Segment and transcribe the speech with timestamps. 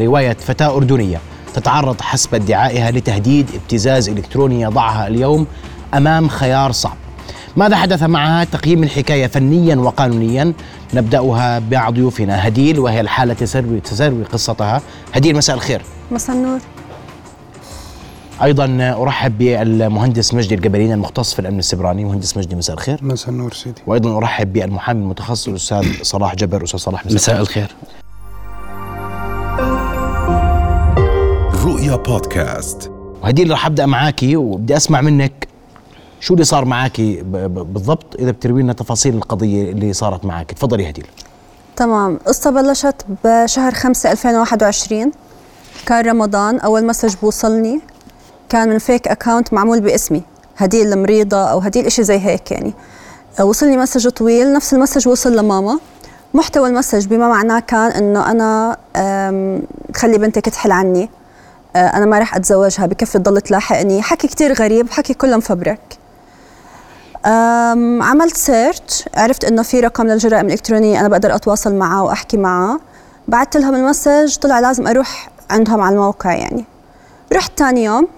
[0.00, 1.20] رواية فتاة أردنية
[1.54, 5.46] تتعرض حسب ادعائها لتهديد ابتزاز إلكتروني يضعها اليوم
[5.94, 6.96] أمام خيار صعب.
[7.56, 10.52] ماذا حدث معها؟ تقييم الحكاية فنيا وقانونيا.
[10.94, 12.48] نبدأها مع ضيوفنا.
[12.48, 14.82] هديل وهي الحالة تسروي, تسروي قصتها.
[15.12, 15.82] هديل مساء الخير.
[16.10, 16.60] مساء النور.
[18.42, 22.04] أيضا أرحب بالمهندس مجدي الجبلين المختص في الأمن السبراني.
[22.04, 22.98] مهندس مجدي مساء الخير.
[23.02, 23.82] مساء النور سيدي.
[23.86, 26.64] وأيضا أرحب بالمحامي المتخصص الأستاذ صلاح جبر.
[26.64, 27.68] أستاذ صلاح مساء الخير.
[31.96, 32.90] رؤيا بودكاست
[33.22, 35.48] وهديل رح أبدأ معاكي وبدي أسمع منك
[36.20, 40.90] شو اللي صار معاكي ب- بالضبط إذا بتروي لنا تفاصيل القضية اللي صارت معك تفضلي
[40.90, 41.06] هديل
[41.76, 42.14] تمام.
[42.14, 45.12] القصة بلشت بشهر 5 2021
[45.86, 47.80] كان رمضان أول مسج بوصلني
[48.48, 50.22] كان من fake account معمول باسمي.
[50.56, 52.74] هديل المريضة أو هديل إشي زي هيك يعني.
[53.40, 55.78] آه، وصلني مسج طويل نفس المسج وصل لماما.
[56.34, 59.62] محتوى المسج بما معناه كان إنه أنا آم،
[59.96, 61.10] خلي بنتك تحل عني.
[61.76, 64.02] آه، أنا ما رح أتزوجها بكفي تضل تلاحقني.
[64.02, 65.98] حكي كتير غريب حكي كله مفبرك
[68.02, 72.80] عملت search عرفت إنه في رقم للجرائم الإلكترونية أنا بقدر أتواصل معه وأحكي معه.
[73.28, 76.64] بعثت لهم المسج طلع لازم أروح عندهم على الموقع يعني.
[77.32, 78.08] رحت تاني يوم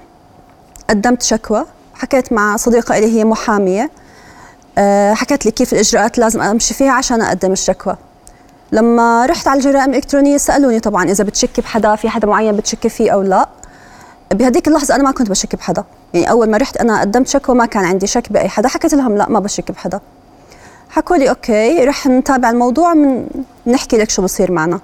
[0.91, 3.91] قدمت شكوى حكيت مع صديقة إلي هي محامية.
[4.79, 7.97] أه، حكت لي كيف الإجراءات لازم أمشي فيها عشان أقدم الشكوى.
[8.73, 13.11] لما رحت على الجرائم الإلكترونية سألوني طبعا إذا بتشكي بحدا في حدا معين بتشكي فيه
[13.11, 13.49] أو لا.
[14.35, 15.85] بهديك اللحظة أنا ما كنت بشك بحدا.
[16.15, 18.69] يعني أول ما رحت أنا قدمت شكوى ما كان عندي شك بأي حدا.
[18.69, 20.01] حكيت لهم لا ما بشك بحدا.
[20.91, 23.27] حكوا لي أوكي رح نتابع الموضوع من
[23.67, 24.81] نحكي لك شو بصير معنا.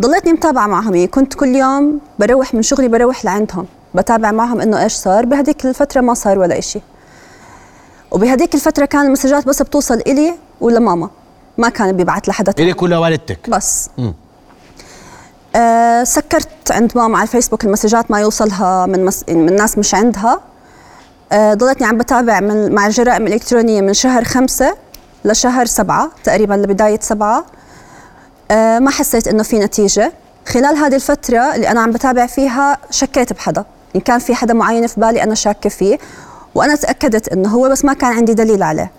[0.00, 0.94] ضليتني متابعة معهم.
[0.94, 3.66] يعني كنت كل يوم بروح من شغلي بروح لعندهم.
[3.94, 5.26] بتابع معهم إنه إيش صار.
[5.26, 6.80] بهديك الفترة ما صار ولا إشي.
[8.10, 11.10] وبهديك الفترة كان المسجات بس بتوصل إلي ولماما
[11.58, 12.70] ما كان بيبعت لحدا تاني.
[12.70, 13.90] الك ولا والدتك؟ بس.
[15.56, 19.24] آه سكرت عند ماما على الفيسبوك المسجات ما يوصلها من مس...
[19.28, 20.40] من ناس مش عندها.
[21.32, 24.76] آه ضلتني عم بتابع من مع الجرائم الإلكترونية من شهر خمسة
[25.24, 27.44] لشهر سبعة تقريبا لبداية سبعة.
[28.50, 30.12] آه ما حسيت إنه في نتيجة.
[30.46, 33.64] خلال هذه الفترة اللي أنا عم بتابع فيها شكيت بحدا.
[33.96, 35.98] إن كان في حدا معين في بالي أنا شاكة فيه
[36.54, 38.90] وأنا تأكدت إنه هو بس ما كان عندي دليل عليه.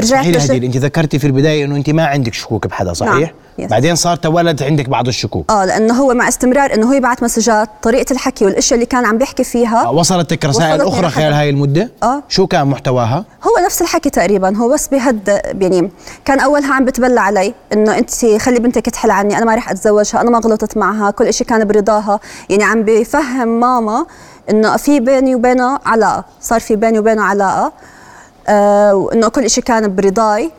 [0.00, 3.68] صحيح لج- هديل أنت ذكرتي في البداية إنه أنت ما عندك شكوك بحدا صحيح نعم.
[3.68, 7.68] بعدين صار تولد عندك بعض الشكوك آه لأنه هو مع استمرار إنه هو يبعث مسجات
[7.82, 11.08] طريقة الحكي والأشياء اللي كان عم بيحكي فيها وصلتك رسائل أخرى.
[11.10, 12.22] خلال هاي المدة آه.
[12.28, 15.28] شو كان محتواها هو نفس الحكي تقريبا هو بس بهد
[15.60, 15.90] يعني
[16.24, 18.10] كان أولها عم بتبلى علي إنه أنت
[18.40, 21.64] خلي بنتك تحل عني أنا ما رح أتزوجها أنا ما غلطت معها كل إشي كان
[21.64, 22.20] برضاها
[22.50, 24.06] يعني عم بفهم ماما
[24.50, 27.72] إنه في بيني وبينه علاقة صار في بيني وبينه علاقة آه
[28.92, 30.50] وانه كل إشي كان برضاي.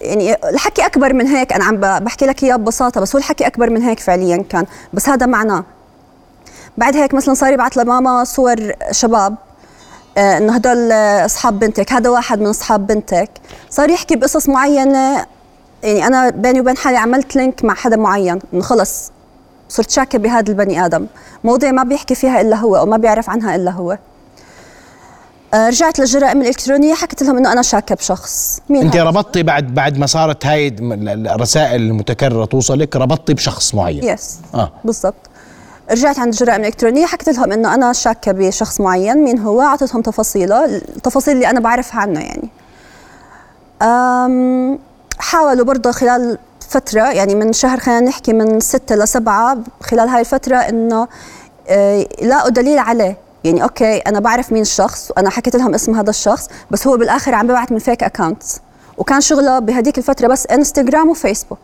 [0.00, 3.70] يعني الحكي أكبر من هيك أنا عم بحكي لك إياه ببساطة بس هو الحكي أكبر
[3.70, 4.66] من هيك فعليا كان.
[4.92, 5.64] بس هذا معناه.
[6.78, 9.34] بعد هيك مثلا صار يبعث لماما صور شباب
[10.18, 13.30] آه، إنه هدول آه، أصحاب بنتك هذا واحد من أصحاب بنتك.
[13.70, 15.26] صار يحكي بقصص معينة.
[15.82, 19.12] يعني أنا بيني وبين حالي عملت لينك مع حدا معين إنه خلص
[19.68, 21.06] صرت شاكة بهذا البني آدم.
[21.44, 23.92] مواضيع ما بيحكي فيها إلا هو أو ما بيعرف عنها إلا هو.
[23.92, 23.98] آه،
[25.54, 28.60] رجعت للجرائم الإلكترونية حكيت لهم إنه أنا شاكة بشخص.
[28.68, 34.04] مين أنت؟ ربطتي بعد بعد ما صارت هاي الرسائل المتكررة توصلك ربطتي بشخص معين.
[34.04, 34.72] يس آه.
[34.84, 35.14] بالضبط.
[35.90, 39.24] رجعت عند الجرائم الإلكترونية حكيت لهم إنه أنا شاكة بشخص معين.
[39.24, 42.48] مين هو؟ اعطيتهم تفاصيله التفاصيل اللي أنا بعرفها عنه يعني.
[43.82, 44.78] أم
[45.18, 50.56] حاولوا برضه خلال فترة يعني من شهر خلينا نحكي من ستة لسبعة خلال هاي الفترة
[50.56, 51.08] إنه
[51.68, 53.21] آه، لاقوا دليل عليه.
[53.44, 57.34] يعني okay أنا بعرف مين الشخص وأنا حكيت لهم اسم هذا الشخص بس هو بالآخر
[57.34, 58.60] عم ببعث من fake accounts
[58.98, 61.58] وكان شغله بهديك الفترة بس انستغرام وفيسبوك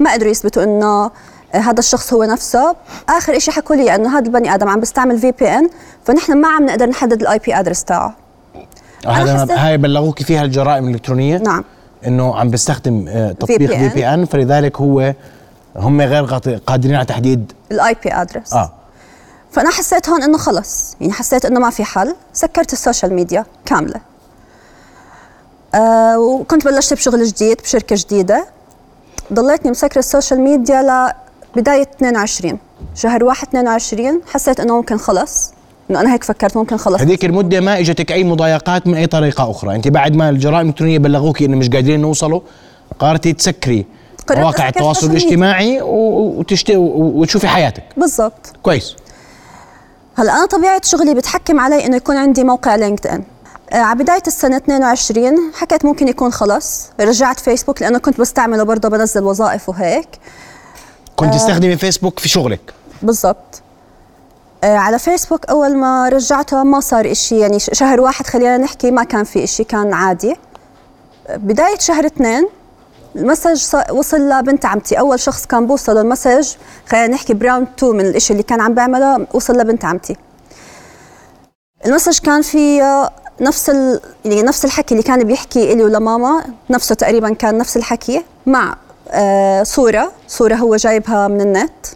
[0.00, 1.10] ما قدروا يثبتوا إنه
[1.52, 2.76] هذا الشخص هو نفسه.
[3.08, 5.68] آخر شيء حكوا لي إنه هذا البني آدم عم بيستعمل VPN
[6.04, 8.14] فنحن ما عم نقدر نحدد ال IP address تاعه.
[9.06, 11.38] هذا حسيت- هاي بلغوك فيها الجرائم الإلكترونية.
[11.38, 11.64] نعم.
[12.06, 15.14] إنه عم بيستخدم آه، تطبيق VPN فلذلك هو
[15.76, 16.24] هم غير
[16.66, 18.72] قادرين على تحديد ال IP address آه.
[19.56, 20.96] فأنا حسيت هون إنه خلص.
[21.00, 22.14] يعني حسيت إنه ما في حل.
[22.32, 24.00] سكرت ال social media كاملة.
[25.74, 28.46] آه وكنت بلشت بشغل جديد بشركة جديدة.
[29.32, 31.12] ضليتني مسكرة ال social media
[31.56, 32.58] لبدايه 22
[32.94, 35.52] شهر 1 22 حسيت إنه ممكن خلص.
[35.90, 37.00] إنه أنا هيك فكرت ممكن خلص.
[37.00, 39.74] هذيك المدة ما إجتك أي مضايقات من أي طريقة أخرى.
[39.74, 42.40] أنت بعد ما الجرائم الإلكترونية بلغوك إنه مش قادرين نوصلوا
[42.98, 43.86] قررتي تسكري
[44.30, 45.10] مواقع التواصل.
[45.10, 46.70] الاجتماعي و- وتشت...
[46.76, 47.82] وتشوفي حياتك.
[47.96, 48.52] بالضبط.
[48.62, 48.96] كويس.
[50.18, 53.22] هلأ أنا طبيعة شغلي بتحكم علي إنه يكون عندي موقع لينكد ان
[53.72, 56.88] آه، على بداية السنة 22 حكيت ممكن يكون خلص.
[57.00, 60.08] رجعت فيسبوك لأنه كنت بستعمله برضه بنزل وظائف وهيك.
[61.16, 63.62] كنت تستخدمي فيسبوك في شغلك؟ بالضبط.
[64.64, 69.04] آه على فيسبوك أول ما رجعته ما صار إشي يعني شهر واحد خلينا نحكي ما
[69.04, 70.36] كان في إشي كان عادي.
[71.26, 72.48] آه، بداية شهر اثنين
[73.16, 74.98] المسج وصل لبنت عمتي.
[74.98, 76.48] أول شخص كان بوصل المسج
[76.88, 80.16] خلينا نحكي ب round 2 من الإشي اللي كان عم بعمله وصل لبنت عمتي.
[81.86, 83.10] المسج كان في آه،
[83.40, 84.00] نفس ال...
[84.24, 88.76] يعني نفس الحكي اللي كان بيحكي إلي ولماما نفسه تقريبا كان نفس الحكي مع
[89.10, 90.12] آه صورة.
[90.28, 91.86] صورة هو جايبها من النت.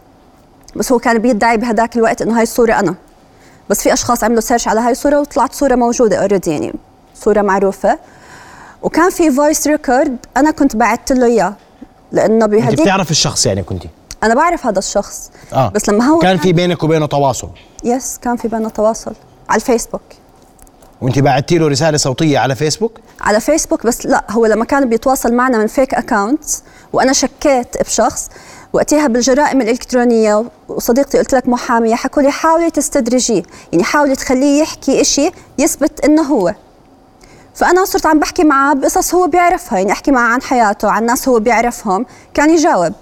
[0.77, 2.95] بس هو كان بيدعي بهداك الوقت إنه هاي الصورة أنا.
[3.69, 6.75] بس في أشخاص عملوا search على هاي الصورة وطلعت صورة موجودة already يعني
[7.15, 7.99] صورة معروفة.
[8.83, 11.57] وكان في voice record أنا كنت بعثت له إياه
[12.13, 13.83] لأنه أنت بهديك بتعرف الشخص يعني كنت
[14.23, 15.69] أنا بعرف هذا الشخص آه.
[15.69, 17.51] بس لما هو كان في بينك وبينه تواصل؟
[17.85, 19.13] yes كان في بيننا تواصل
[19.49, 20.03] على الفيسبوك
[21.01, 25.35] وأنت بعتي له رسالة صوتية على فيسبوك على فيسبوك بس لا هو لما كان بيتواصل
[25.35, 26.63] معنا من fake accounts
[26.93, 28.29] وأنا شكيت بشخص
[28.73, 33.43] وقتها بالجرائم الإلكترونية وصديقتي قلت لك محامية حكوا لي حاولي تستدرجيه
[33.73, 36.55] يعني حاولي تخليه يحكي إشي يثبت إنه هو.
[37.61, 41.29] فأنا صرت عم بحكي معه بقصص هو بيعرفها يعني أحكي معه عن حياته عن ناس
[41.29, 42.93] هو بيعرفهم كان يجاوب.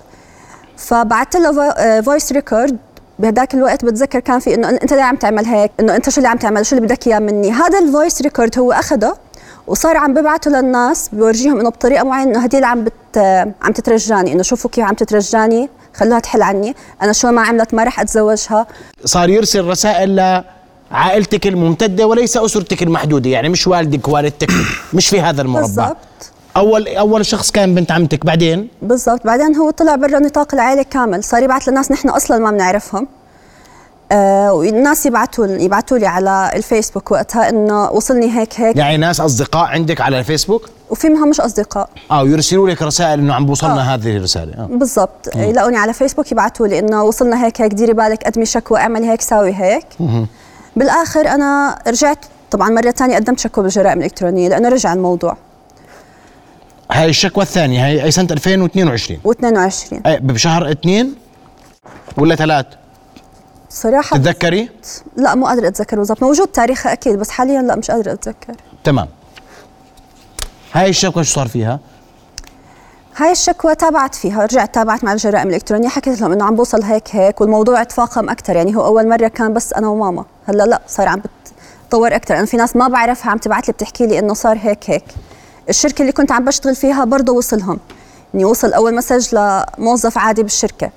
[0.76, 2.76] فبعثت له voice record
[3.18, 6.28] بهداك الوقت بتذكر كان في إنه أنت ليه عم تعمل هيك؟ إنه أنت شو اللي
[6.28, 9.14] عم تعمل؟ شو اللي بدك إياه مني؟ هذا ال voice record هو أخده
[9.66, 13.18] وصار عم ببعته للناس بورجيهم إنه بطريقة معينة إنه هدي اللي عم بت
[13.62, 17.84] عم تترجاني إنه شوفوا كيف عم تترجاني خلوها تحل عني أنا شو ما عملت ما
[17.84, 18.66] رح أتزوجها.
[19.04, 20.42] صار يرسل رسائل
[20.92, 24.50] لعائلتك الممتدة وليس أسرتك المحدودة يعني مش والدك والدتك
[24.94, 25.66] مش في هذا المربع.
[25.66, 25.96] بالضبط.
[26.56, 29.26] أول أول شخص كان بنت عمتك بعدين؟ بالضبط.
[29.26, 33.08] بعدين هو طلع برا نطاق العائلة كامل صار يبعث لناس نحن أصلا ما بنعرفهم.
[34.12, 38.76] آه والناس يبعثوا يبعثوا لي على الفيسبوك وقتها إنه وصلني هيك هيك.
[38.76, 41.90] يعني ناس أصدقاء عندك على الفيسبوك؟ وفي منهم مش أصدقاء.
[42.10, 43.94] آه ويرسلوا لك رسائل إنه عم بوصلنا آه.
[43.94, 44.52] هذه الرسالة.
[44.52, 44.68] آه.
[44.70, 45.36] بالضبط.
[45.36, 49.20] يلاقوني على فيسبوك يبعثوا لي إنه وصلنا هيك هيك ديري بالك قدمي شكوى اعملي هيك
[49.20, 49.86] ساوي هيك.
[50.76, 52.18] بالآخر أنا رجعت
[52.50, 55.36] طبعا مرة ثانية قدمت شكوى بالجرائم الإلكترونية لأنه رجع الموضوع.
[56.92, 61.14] هاي الشكوى الثانية هي أي سنة 2022 و22 أي بشهر اثنين
[62.18, 62.66] ولا ثلاث
[63.70, 64.68] صراحة تتذكري؟
[65.16, 66.22] لا مو قادرة أتذكر بالضبط.
[66.22, 68.54] موجود تاريخها أكيد بس حاليا لا مش قادرة أتذكر.
[68.84, 69.08] تمام.
[70.72, 71.80] هاي الشكوى شو صار فيها؟
[73.16, 75.88] هاي الشكوى تابعت فيها رجعت تابعت مع الجرائم الإلكترونية.
[75.88, 79.52] حكيت لهم إنه عم بوصل هيك هيك والموضوع تفاقم أكثر يعني هو أول مرة كان
[79.52, 80.24] بس أنا وماما.
[80.48, 81.22] هلا لا صار عم
[81.86, 84.90] بتطور أكثر أنا في ناس ما بعرفها عم تبعت لي بتحكي لي إنه صار هيك
[84.90, 85.04] هيك.
[85.68, 87.78] الشركة اللي كنت عم بشتغل فيها برضه وصلهم.
[88.34, 90.90] يعني وصل أول مسج لموظف عادي بالشركة.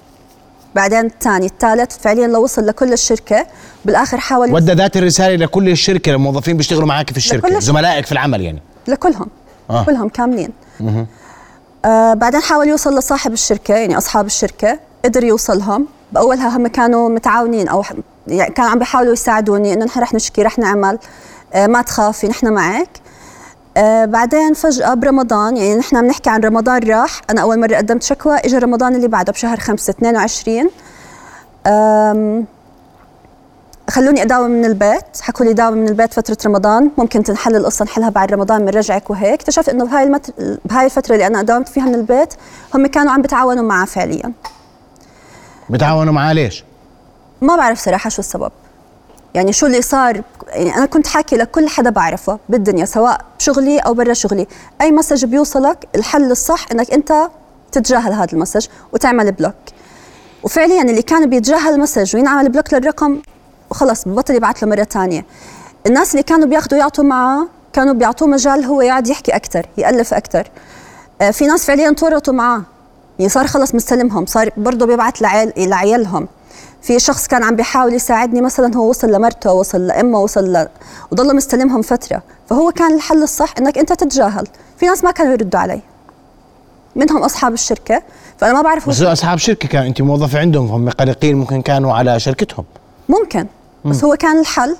[0.75, 3.45] بعدين الثاني الثالث فعليا لو وصل لكل الشركة.
[3.85, 8.41] بالآخر حاول ودى ذات الرسالة لكل الشركة الموظفين بيشتغلوا معك في الشركة زملائك في العمل
[8.41, 8.61] يعني.
[8.87, 9.27] لكلهم.
[9.69, 9.85] آه.
[9.85, 10.49] كلهم كاملين.
[11.85, 14.79] آه بعدين حاول يوصل لصاحب الشركة يعني أصحاب الشركة.
[15.05, 15.87] قدر يوصلهم.
[16.11, 17.93] بأولها هم كانوا متعاونين ح-
[18.27, 20.99] يعني كانوا عم بيحاولوا يساعدوني إنه نحن رح نشكي رح نعمل.
[21.53, 22.89] آه ما تخافي نحن معك.
[23.77, 28.35] آه بعدين فجأة برمضان يعني نحن بنحكي عن رمضان راح أنا أول مرة قدمت شكوى
[28.37, 30.69] إجا رمضان اللي بعده بشهر 5 22
[31.67, 32.45] آم،
[33.89, 38.09] خلوني أداوم من البيت حكوا لي داوم من البيت فترة رمضان ممكن تنحل القصة نحلها
[38.09, 39.33] بعد رمضان بنرجعك وهيك.
[39.33, 40.33] اكتشفت إنه بهاي المت...
[40.65, 42.33] بهاي الفترة اللي أنا داومت فيها من البيت
[42.75, 44.31] هم كانوا عم بتعاونوا معه فعليا.
[45.69, 46.63] بتعاونوا معاه ليش؟
[47.41, 48.51] ما بعرف صراحة شو السبب.
[49.33, 53.93] يعني شو اللي صار يعني أنا كنت حاكي لكل حدا بعرفه بالدنيا سواء بشغلي أو
[53.93, 54.47] برا شغلي.
[54.81, 57.29] أي مسج بيوصلك الحل الصح إنك أنت
[57.71, 59.53] تتجاهل هذا المسج وتعمل block.
[60.43, 63.21] وفعليا اللي كان بيتجاهل المسج وينعمل block للرقم
[63.71, 65.25] وخلص ببطل يبعث له مرة ثانية
[65.87, 70.47] الناس اللي كانوا بياخذوا يعطوا معه كانوا بيعطوه مجال هو يقعد يحكي أكثر يألف أكثر
[71.21, 72.61] آه، في ناس فعليا تورطوا معاه
[73.19, 76.27] يعني صار خلص مستلمهم صار برضه لعيل لعيالهم.
[76.81, 80.67] في شخص كان عم بيحاول يساعدني مثلا هو وصل لمرته وصل لأمه وصل ل...
[81.11, 82.23] وضل مستلمهم فترة.
[82.49, 84.47] فهو كان الحل الصح إنك أنت تتجاهل.
[84.77, 85.81] في ناس ما كانوا يردوا علي.
[86.95, 88.01] منهم أصحاب الشركة.
[88.37, 92.19] فأنا ما بعرف بس أصحاب شركة كان أنت موظفه عندهم هم قلقين ممكن كانوا على
[92.19, 92.65] شركتهم.
[93.09, 93.47] ممكن.
[93.85, 94.75] بس هو كان الحل.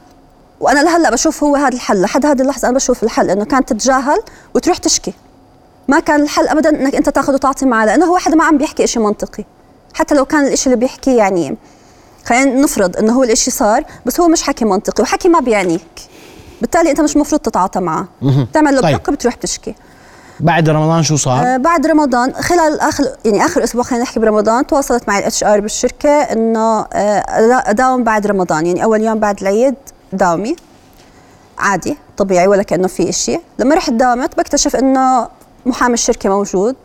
[0.59, 2.01] وأنا لهلأ بشوف هو هذا الحل.
[2.01, 4.19] لحد هذه اللحظة أنا بشوف الحل إنه كانت تتجاهل
[4.55, 5.13] وتروح تشكي.
[5.87, 8.87] ما كان الحل ابدا إنك أنت تاخذ وتعطي معه لأنه هو واحد ما عم بيحكي
[8.87, 9.43] شيء منطقي.
[9.93, 11.57] حتى لو كان الشيء اللي بيحكيه يعني
[12.25, 15.81] خلينا نفرض إنه هو الشيء صار بس هو مش حكي منطقي وحكي ما بيعنيك.
[16.61, 18.07] بالتالي أنت مش مفروض تتعاطى معه.
[18.21, 18.91] بتعمل له طيب.
[18.91, 19.75] block وبتروح تشكي.
[20.39, 24.67] بعد رمضان شو صار؟ آه، بعد رمضان خلال آخر يعني آخر أسبوع خلينا نحكي برمضان
[24.67, 27.23] تواصلت معي ال HR بالشركة إنه آه،
[27.69, 28.65] اداوم بعد رمضان.
[28.65, 29.75] يعني أول يوم بعد العيد
[30.13, 30.55] داومي.
[31.59, 33.39] عادي طبيعي ولا كأنه في إشي.
[33.59, 35.27] لما رحت داومت بكتشف إنه
[35.65, 36.75] محامي الشركة موجود.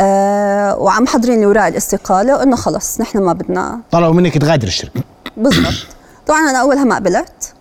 [0.00, 3.80] آه وعم محضرين لي اوراق الاستقالة وإنه خلص نحن ما بدنا.
[3.90, 5.00] طلبوا منك تغادر الشركة.
[5.36, 5.86] بالضبط.
[6.26, 7.54] طبعا أنا اولها ما قبلت.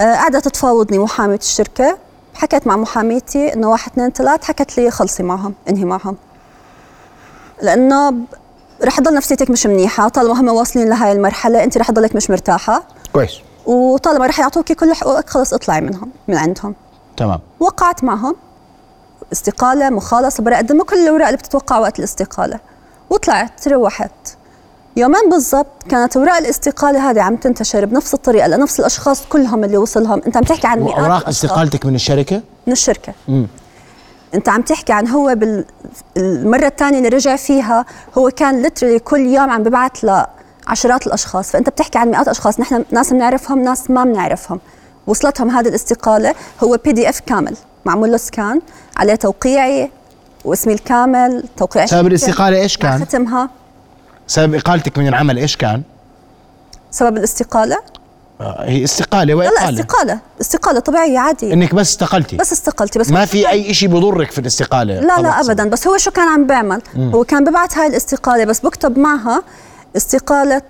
[0.00, 1.98] آه قعدت تفاوضني محاميه الشركة.
[2.34, 6.16] حكيت مع محاميتي إنه واحد اثنين ثلاث حكت لي خلصي معهم انهي معهم.
[7.62, 8.14] لأنه
[8.84, 10.08] رح تضل نفسيتك مش منيحة.
[10.08, 12.82] طالما هم واصلين لهي المرحلة انت رح تضلك مش مرتاحة.
[13.12, 13.40] كويس.
[13.66, 16.74] وطالما رح يعطوكي كل حقوقك خلص اطلعي منهم من عندهم.
[17.16, 17.40] تمام.
[17.60, 18.36] وقعت معهم.
[19.32, 22.60] استقالة مخالصة برا قدموا كل الأوراق اللي بتتوقع وقت الاستقالة.
[23.10, 24.10] وطلعت روحت
[24.96, 30.22] يومين بالضبط كانت أوراق الاستقالة هذه عم تنتشر بنفس الطريقة لنفس الأشخاص كلهم اللي وصلهم
[30.26, 33.12] أنت عم تحكي عن مئات اوراق استقالتك من الشركة؟ من الشركة.
[33.28, 33.46] مم.
[34.34, 37.84] أنت عم تحكي عن هو بالمرة الثانية اللي رجع فيها
[38.18, 41.50] هو كان لترلي كل يوم عم ببعث لعشرات الأشخاص.
[41.50, 44.60] فأنت بتحكي عن مئات اشخاص نحن ناس بنعرفهم ناس ما بنعرفهم.
[45.06, 46.34] وصلتهم هذه الاستقالة
[46.64, 47.56] هو بي دي اف كامل.
[47.84, 48.60] معمول له سكان
[48.96, 49.90] عليه توقيعي
[50.44, 52.06] واسمي الكامل توقيع سبب
[52.56, 53.50] إيش مع كان؟ ختمها.
[54.26, 55.82] سبب إقالتك من العمل إيش كان؟
[56.90, 57.78] سبب الاستقالة؟
[58.40, 59.80] آه، هي استقالة لا لا وإقالة.
[59.80, 60.18] استقالة.
[60.40, 62.36] استقالة طبيعية عاديه إنك بس استقلتي.
[62.36, 65.40] بس استقلتي بس ما في أي شيء بضرك في الاستقالة لا لا.
[65.40, 65.68] ابدا.
[65.68, 69.42] بس هو شو كان عم بيعمل؟ هو كان ببعث هاي الاستقالة بس بكتب معها
[69.96, 70.62] استقالة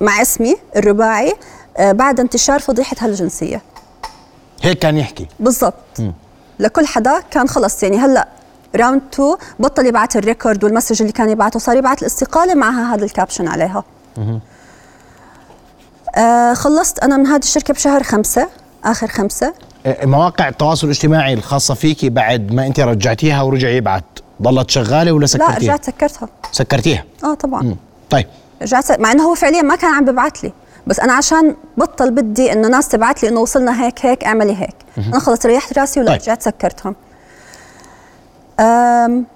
[0.00, 1.32] مع اسمي الرباعي
[1.76, 3.62] آه، بعد انتشار فضيحة هالجنسية.
[4.62, 5.26] هيك كان يحكي.
[5.40, 6.02] بالضبط.
[6.58, 7.82] لكل حدا كان خلص.
[7.82, 8.28] يعني هلأ
[8.76, 13.04] round 2 بطل يبعث ال record والمسج اللي كان يبعثه صار يبعث الاستقالة معها هذا
[13.04, 13.84] ال caption عليها.
[16.16, 18.48] آه خلصت أنا من هذه الشركة بشهر خمسة
[18.84, 19.54] آخر خمسة.
[19.86, 24.04] آه، مواقع التواصل الاجتماعي الخاصة فيكي بعد ما أنت رجعتيها ورجع يبعت
[24.42, 26.28] ضلت شغالة ولا لا سكرتيها؟ رجعت سكرتها.
[26.52, 27.04] سكرتيها.
[27.24, 27.62] آه طبعا.
[27.62, 27.76] مم.
[28.10, 28.26] طيب.
[28.62, 30.52] رجعت مع إنه هو فعليا ما كان عم ببعث لي.
[30.86, 34.74] بس أنا عشان بطل بدي إنه ناس تبعت لي إنه وصلنا هيك هيك اعملي هيك.
[34.98, 36.40] أنا خلص ريحت راسي ولا طيب.
[36.40, 36.94] سكرتهم.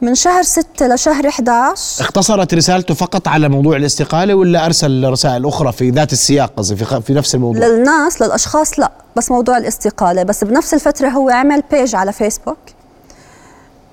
[0.03, 5.73] من شهر 6 لشهر 11 اختصرت رسالته فقط على موضوع الاستقالة ولا أرسل رسائل أخرى
[5.73, 10.23] في ذات السياق قصدي في, في نفس الموضوع؟ للناس للأشخاص لا بس موضوع الاستقالة.
[10.23, 12.57] بس بنفس الفترة هو عمل page على فيسبوك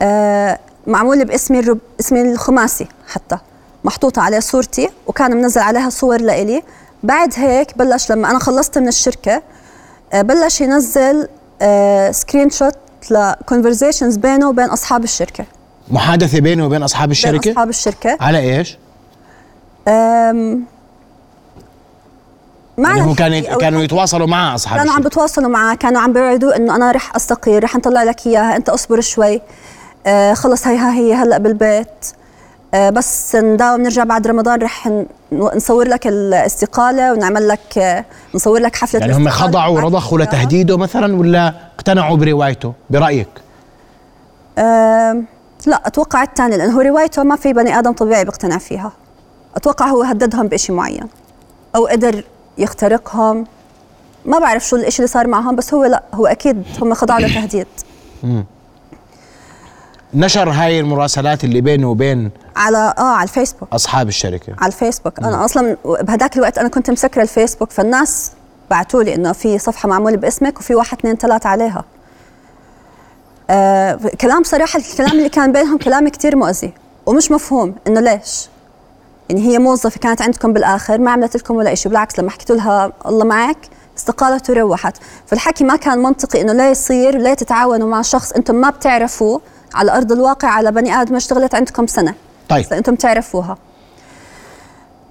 [0.01, 1.79] آه معمول باسمي الرب...
[1.99, 3.37] اسمي الخماسي حتى.
[3.83, 6.63] محطوطه عليه صورتي وكان منزل عليها صور لإلي.
[7.03, 9.41] بعد هيك بلش لما أنا خلصت من الشركة
[10.13, 11.27] آه بلش ينزل
[12.11, 12.77] screenshot
[13.11, 15.45] ل conversations بينه وبين أصحاب الشركة.
[15.91, 18.17] محادثة بينه وبين أصحاب بين الشركة؟ أصحاب الشركة.
[18.21, 18.77] على إيش؟
[22.77, 26.55] ما يعني هو كان كانوا يتواصلوا مع أصحاب كانوا عم بتواصلوا معاه كانوا عم بيوعدوه
[26.55, 29.41] إنه أنا رح أستقيل رح نطلع لك إياها أنت أصبر شوي.
[30.07, 32.05] آه خلص هي ها هي هلأ بالبيت.
[32.73, 34.89] بس نداوم نرجع بعد رمضان رح
[35.31, 40.19] نصور لك الاستقالة ونعمل لك آه نصور لك حفلة يعني هم خضعوا ورضخوا.
[40.19, 43.27] لتهديده مثلا ولا اقتنعوا بروايته؟ برأيك؟
[44.57, 45.23] آه
[45.65, 48.91] لا أتوقع الثاني لأنه هو روايته ما في بني آدم طبيعي بيقتنع فيها.
[49.55, 51.07] أتوقع هو هددهم بشيء معين
[51.75, 52.23] أو قدر
[52.57, 53.45] يخترقهم.
[54.25, 57.67] ما بعرف شو الإشي اللي صار معهم بس هو لا هو أكيد هم خضعوا لتهديد.
[60.13, 63.69] نشر هاي المراسلات اللي بينه وبين على آه على الفيسبوك.
[63.73, 64.53] أصحاب الشركة.
[64.59, 65.19] على الفيسبوك.
[65.19, 68.31] أنا أصلا بهداك الوقت أنا كنت مسكرة الفيسبوك فالناس
[68.69, 71.83] بعثوا لي إنه في صفحة معمولة باسمك وفي واحد اثنين ثلاثة عليها.
[73.49, 76.73] آه كلام صراحة الكلام اللي كان بينهم كلام كتير مؤذي
[77.05, 77.75] ومش مفهوم.
[77.87, 78.49] إنه ليش؟
[79.29, 82.91] يعني هي موظفة كانت عندكم بالآخر ما عملت لكم ولا شيء بالعكس لما حكيت لها
[83.05, 83.57] الله معك
[83.97, 84.97] استقالت وروحت.
[85.27, 89.41] فالحكي ما كان منطقي إنه لا يصير لا تتعاونوا مع شخص أنتم ما بتعرفوه
[89.73, 92.13] على أرض الواقع على بني آدم اشتغلت عندكم سنة.
[92.49, 92.73] طيب.
[92.73, 93.57] أنتم تعرفوها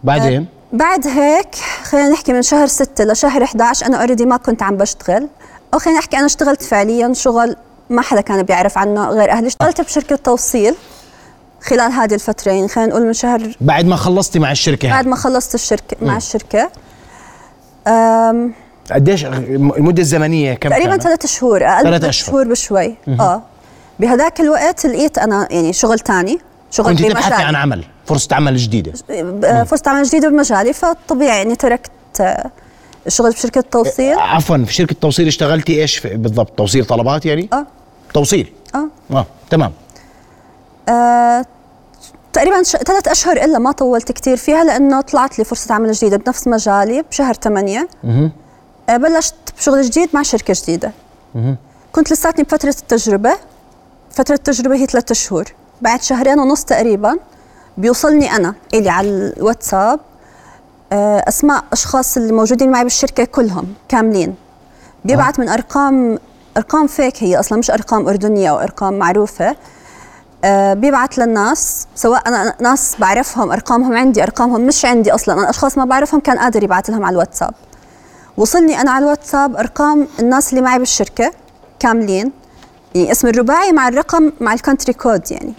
[0.04, 4.76] بعدين؟ بعد هيك خلينا نحكي من شهر 6 لشهر 11 أنا اوريدي ما كنت عم
[4.76, 5.28] بشتغل.
[5.74, 7.56] أو خلينا نحكي أنا اشتغلت فعليا شغل
[7.90, 9.46] ما حدا كان بيعرف عنه غير أهلي.
[9.46, 10.74] اشتغلت بشركة توصيل
[11.62, 15.16] خلال هذه الفترة يعني خلينا نقول من شهر بعد ما خلصتي مع الشركة بعد ما
[15.16, 16.70] خلصت الشركة مع الشركة.
[17.86, 18.54] أم
[18.92, 22.10] قديش المدة الزمنية كم تقريبا؟ ثلاث شهور أقل ثلاث.
[22.10, 22.96] شهور بشوي.
[23.08, 23.42] آه.
[24.00, 26.38] بهذاك الوقت لقيت أنا يعني شغل تاني.
[26.72, 27.42] شغل كنت تبحثي.
[27.42, 28.92] عن عمل فرصة عمل جديدة.
[29.10, 32.50] آه، فرصة عمل جديدة بمجالي فطبيعي يعني تركت آه،
[33.06, 37.66] الشغل بشركة توصيل عفوا في شركة توصيل اشتغلتي إيش؟ بالضبط توصيل طلبات يعني؟ آه.
[38.14, 38.52] توصيل.
[38.74, 38.88] آه.
[39.10, 39.72] آه تمام.
[40.88, 41.44] آه،
[42.32, 42.76] تقريبا ش...
[42.76, 47.02] ثلاث أشهر إلا ما طولت كثير فيها لأنه طلعت لي فرصة عمل جديدة بنفس مجالي
[47.10, 48.32] بشهر 8 مهم.
[48.88, 50.92] آه، بلشت بشغل جديد مع شركة جديدة.
[51.92, 53.32] كنت لساتني بفترة التجربة
[54.10, 55.44] فترة التجربة هي ثلاثة شهور
[55.82, 57.16] بعد شهرين ونص تقريبا
[57.78, 60.00] بيوصلني أنا إلي على الواتساب.
[60.92, 64.34] آه، أسماء أشخاص اللي موجودين معي بالشركة كلهم كاملين.
[65.04, 66.18] بيبعت من أرقام
[66.56, 69.56] أرقام فيك هي أصلا مش أرقام أردنية أو أرقام معروفة.
[70.44, 75.34] آه بيبعت للناس سواء أنا ناس بعرفهم أرقامهم عندي أرقامهم مش عندي أصلا.
[75.34, 77.54] أنا أشخاص ما بعرفهم كان قادر يبعت لهم على الواتساب.
[78.36, 81.32] وصلني أنا على الواتساب أرقام الناس اللي معي بالشركة
[81.78, 82.32] كاملين.
[82.94, 85.54] يعني اسم الرباعي مع الرقم مع ال country code يعني.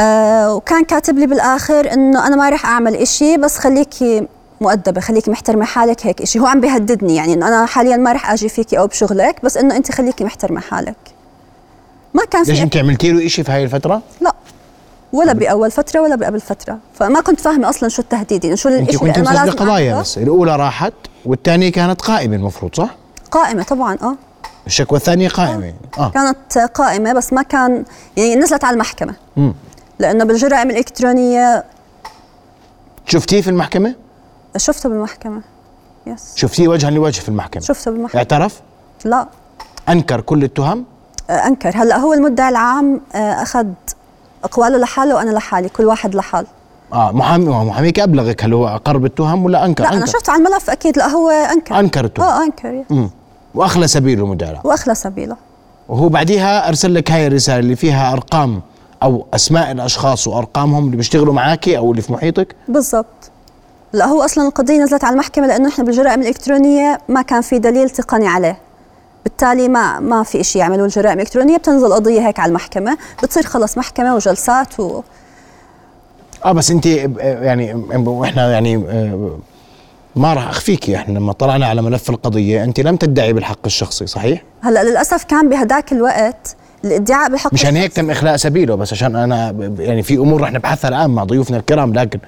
[0.00, 4.26] آه وكان كاتب لي بالآخر إنه أنا ما راح أعمل إشي بس خليكي
[4.60, 8.30] مؤدبة خليكي محترمة حالك هيك إشي هو عم بيهددني يعني إنه أنا حاليا ما راح
[8.32, 10.96] أجي فيكي أو بشغلك بس إنه أنت خليكي محترمة حالك
[12.14, 14.34] ما كان في ليش أنت عملتي له شيء في هاي الفترة؟ لا
[15.12, 18.98] ولا بأول فترة ولا بقبل فترة فما كنت فاهمة أصلا شو التهديد يعني شو الشيء
[18.98, 20.00] كنت اللي لازم قضايا.
[20.00, 20.92] بس الأولى راحت
[21.24, 22.96] والثانية كانت قائمة المفروض صح؟
[23.30, 24.16] قائمة طبعا آه
[24.66, 27.84] الشكوى الثانية قائمة آه كانت قائمة بس ما كان
[28.16, 29.54] يعني نزلت على المحكمة مم.
[29.98, 31.64] لأنه بالجرائم الالكترونيه
[33.06, 33.94] شفتيه في المحكمة؟
[34.56, 35.42] شفته بالمحكمة
[36.06, 38.60] يس شفتيه وجها لوجه في المحكمة شفته بالمحكمة اعترف؟
[39.04, 39.26] لا
[39.88, 40.84] أنكر كل التهم؟
[41.30, 43.66] آه، أنكر هلأ هو المدعي العام آه، أخذ
[44.44, 46.46] أقواله لحاله وأنا لحالي كل واحد لحال
[46.92, 50.46] آه محامي محاميك أبلغك هل هو اقر بالتهم ولا أنكر؟ لا أنا أنكر شفته على
[50.46, 52.86] الملف أكيد لا هو أنكر أنكر التهم آه أنكر يس.
[52.90, 53.10] امم
[53.54, 54.66] وأخلى سبيله المدعي العام.
[54.66, 55.36] وأخلى سبيله
[55.88, 58.60] وهو بعديها أرسل لك هاي الرسالة اللي فيها أرقام
[59.04, 63.30] أو أسماء الأشخاص وأرقامهم اللي بيشتغلوا معاكي أو اللي في محيطك؟ بالضبط.
[63.92, 67.90] لا هو أصلا القضية نزلت على المحكمة لأنه إحنا بالجرائم الإلكترونية ما كان في دليل
[67.90, 68.58] تقني عليه.
[69.24, 73.78] بالتالي ما ما في شيء يعملوا الجرائم الإلكترونية بتنزل قضية هيك على المحكمة بتصير خلص
[73.78, 75.02] محكمة وجلسات و
[76.44, 77.74] آه بس أنت يعني
[78.06, 79.38] وإحنا يعني آه،
[80.16, 80.96] ما راح أخفيكي.
[80.96, 85.48] إحنا لما طلعنا على ملف القضية أنت لم تدعي بالحق الشخصي صحيح؟ هلأ للأسف كان
[85.48, 90.52] بهداك الوقت الادعاء بالحق الشخصي- تم إخلاء سبيله بس عشان أنا يعني في أمور رح
[90.52, 92.18] نبحثها الآن مع ضيوفنا الكرام لكن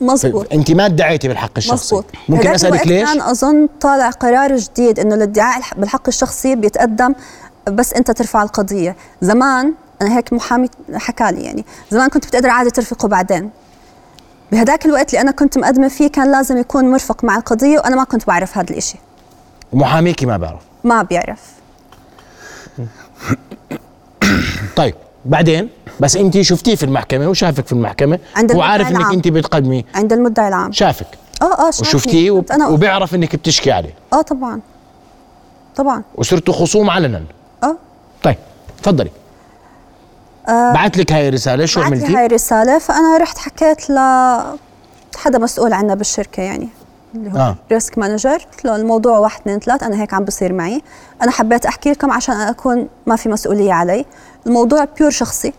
[0.00, 1.94] مزبوط انت ما ادعيتي بالحق الشخصي.
[1.94, 7.14] مزبوط ممكن أسألك ليش؟ كان أظن طالع قرار جديد إنه الادعاء الح- بالحق الشخصي بيتقدم
[7.70, 8.96] بس أنت ترفع القضية.
[9.20, 9.72] زمان
[10.02, 13.50] أنا هيك محامي حكى لي يعني زمان كنت بتقدر عادي ترفقه بعدين.
[14.52, 18.04] بهداك الوقت اللي أنا كنت مقدمة فيه كان لازم يكون مرفق مع القضية وأنا ما
[18.04, 18.98] كنت بعرف هذا الإشي.
[19.72, 20.60] ومحاميكي ما بعرف.
[20.84, 21.40] ما بيعرف.
[24.76, 25.68] طيب بعدين
[26.00, 29.12] بس انت شفتيه في المحكمة وشافك في المحكمة عند المدعي وعارف انك.
[29.14, 29.84] انت بتقدمي.
[29.94, 30.72] عند المدعي العام.
[30.72, 31.06] شافك.
[31.42, 31.88] آه آه شافني.
[31.88, 32.52] وشفتيه وب...
[32.52, 33.94] أنا وبيعرف انك بتشكي عليه.
[34.12, 34.60] آه طبعا.
[35.76, 36.02] طبعا.
[36.14, 37.22] وصرتوا خصوم علنا
[37.64, 37.76] آه.
[38.22, 38.36] طيب
[38.82, 39.10] تفضلي.
[40.48, 40.72] آه.
[40.72, 43.98] بعت لك هاي الرسالة شو بعت لي عملتي؟ هاي الرسالة فأنا رحت حكيت ل
[45.16, 46.68] حدا مسؤول عنا بالشركة يعني
[47.14, 47.56] اللي هو آه.
[47.72, 50.82] risk manager قلت له الموضوع واحد اثنين ثلاث أنا هيك عم بصير معي.
[51.22, 54.04] أنا حبيت أحكي لكم عشان أكون ما في مسؤولية علي.
[54.46, 55.52] الموضوع pure شخصي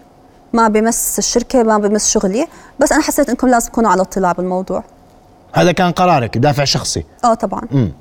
[0.53, 2.47] ما بمس الشركة ما بمس شغلي
[2.79, 4.83] بس أنا حسيت إنكم لازم تكونوا على اطلاع بالموضوع.
[5.53, 7.05] هذا كان قرارك دافع شخصي.
[7.25, 7.61] آه طبعا.
[7.71, 7.91] امم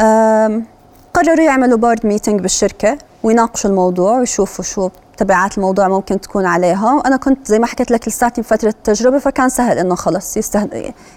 [0.00, 0.66] أم،
[1.14, 7.02] قرروا يعملوا board meeting بالشركة ويناقشوا الموضوع ويشوفوا شو تبعات الموضوع ممكن تكون عليها.
[7.06, 10.36] أنا كنت زي ما حكيت لك لساتني بفترة التجربة فكان سهل إنه خلص.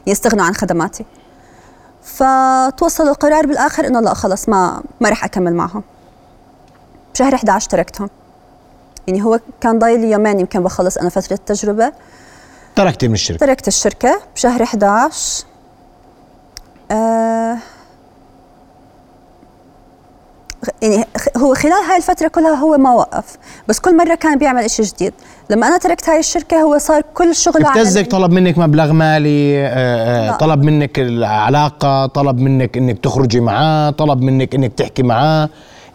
[0.08, 1.06] يستغنوا عن خدماتي.
[2.04, 5.84] فتوصلوا القرار بالآخر إنه لا خلص ما ما رح أكمل معهم.
[7.13, 8.10] بشهر 11 تركتهم.
[9.07, 11.91] يعني هو كان ضايل يومين يمكن بخلص أنا فترة التجربة.
[12.75, 13.45] تركتي من الشركة.
[13.45, 15.45] تركت الشركة بشهر 11
[16.91, 17.57] آه
[20.81, 21.05] يعني
[21.37, 23.37] هو خلال هاي الفترة كلها هو ما وقف
[23.67, 25.13] بس كل مرة كان بيعمل إشي جديد.
[25.49, 30.29] لما أنا تركت هاي الشركة هو صار كل شغله ابتزك طلب منك مبلغ مالي آه،
[30.29, 30.37] آه،.
[30.37, 35.49] طلب منك العلاقة طلب منك إنك تخرجي معاه طلب منك إنك تحكي معاه.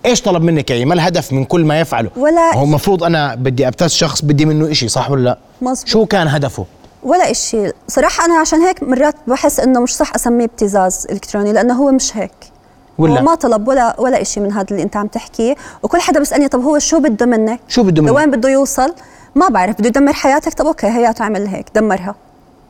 [0.07, 2.11] إيش طلب منك يعني ما الهدف من كل ما يفعله.
[2.17, 5.89] ولا هو المفروض أنا بدي ابتز شخص بدي منه إشي صح ولا لا؟ مزبوط.
[5.89, 6.67] شو كان هدفه؟
[7.03, 7.73] ولا إشي.
[7.89, 12.17] صراحة أنا عشان هيك مرات بحس إنه مش صح أسميه ابتزاز إلكتروني لأنه هو مش
[12.17, 12.33] هيك.
[12.99, 15.55] ولا؟ هو ما طلب ولا ولا إشي من هذا اللي أنت عم تحكيه.
[15.83, 18.95] وكل حدا بيسألني طب هو شو بده منك؟ شو بده منك؟ لوين بده يوصل؟
[19.35, 22.15] ما بعرف بده يدمر حياتك؟ طب okay هياته اعمل هيك دمرها.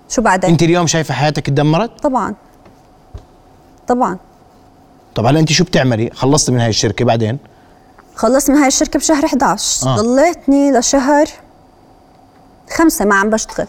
[0.08, 2.34] شو بعدين أنت اليوم شايفة حياتك تدمرت طبعا.
[3.88, 4.18] طبعا.
[5.16, 7.38] طب هلا انت شو بتعملي؟ خلصت من هاي الشركة بعدين؟
[8.14, 9.96] خلصت من هاي الشركة بشهر 11 آه.
[9.96, 11.26] ضليتني لشهر
[12.70, 13.66] خمسة ما عم بشتغل.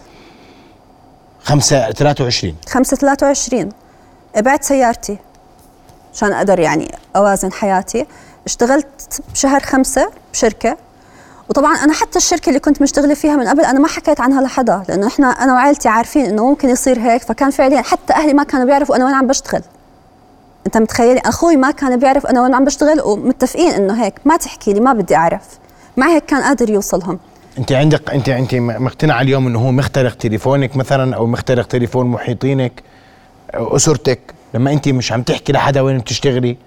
[1.43, 3.69] خمسة 23 خمسة 23
[4.37, 5.17] بعت سيارتي
[6.13, 8.05] عشان أقدر يعني أوازن حياتي.
[8.45, 10.77] اشتغلت بشهر خمسة بشركة.
[11.49, 14.83] وطبعا أنا حتى الشركة اللي كنت مشتغلة فيها من قبل أنا ما حكيت عنها لحدا
[14.89, 18.65] لأنه إحنا أنا وعائلتي عارفين إنه ممكن يصير هيك فكان فعليا حتى أهلي ما كانوا
[18.65, 19.61] بيعرفوا أنا وين عم بشتغل.
[20.67, 24.13] أنت متخيل؟ أخوي ما كان بيعرف أنا وين عم بشتغل ومتفقين إنه هيك.
[24.25, 25.41] ما تحكي لي ما بدي أعرف.
[25.97, 27.19] مع هيك كان قادر يوصلهم.
[27.57, 32.83] أنت عندك أنت أنت مقتنعه اليوم إنه هو مخترق تليفونك مثلا أو مخترق تليفون محيطينك
[33.55, 34.19] أو أسرتك؟
[34.53, 36.57] لما أنت مش عم تحكي لحدا وين بتشتغلي؟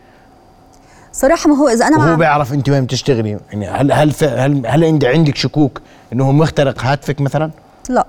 [1.13, 3.39] صراحة ما هو إذا أنا وهو مع بيعرف أنت وين بتشتغلي.
[3.53, 5.81] يعني هل هل هل هل عند عندك شكوك
[6.13, 7.51] إنه هو مخترق هاتفك مثلا؟
[7.89, 8.07] لا.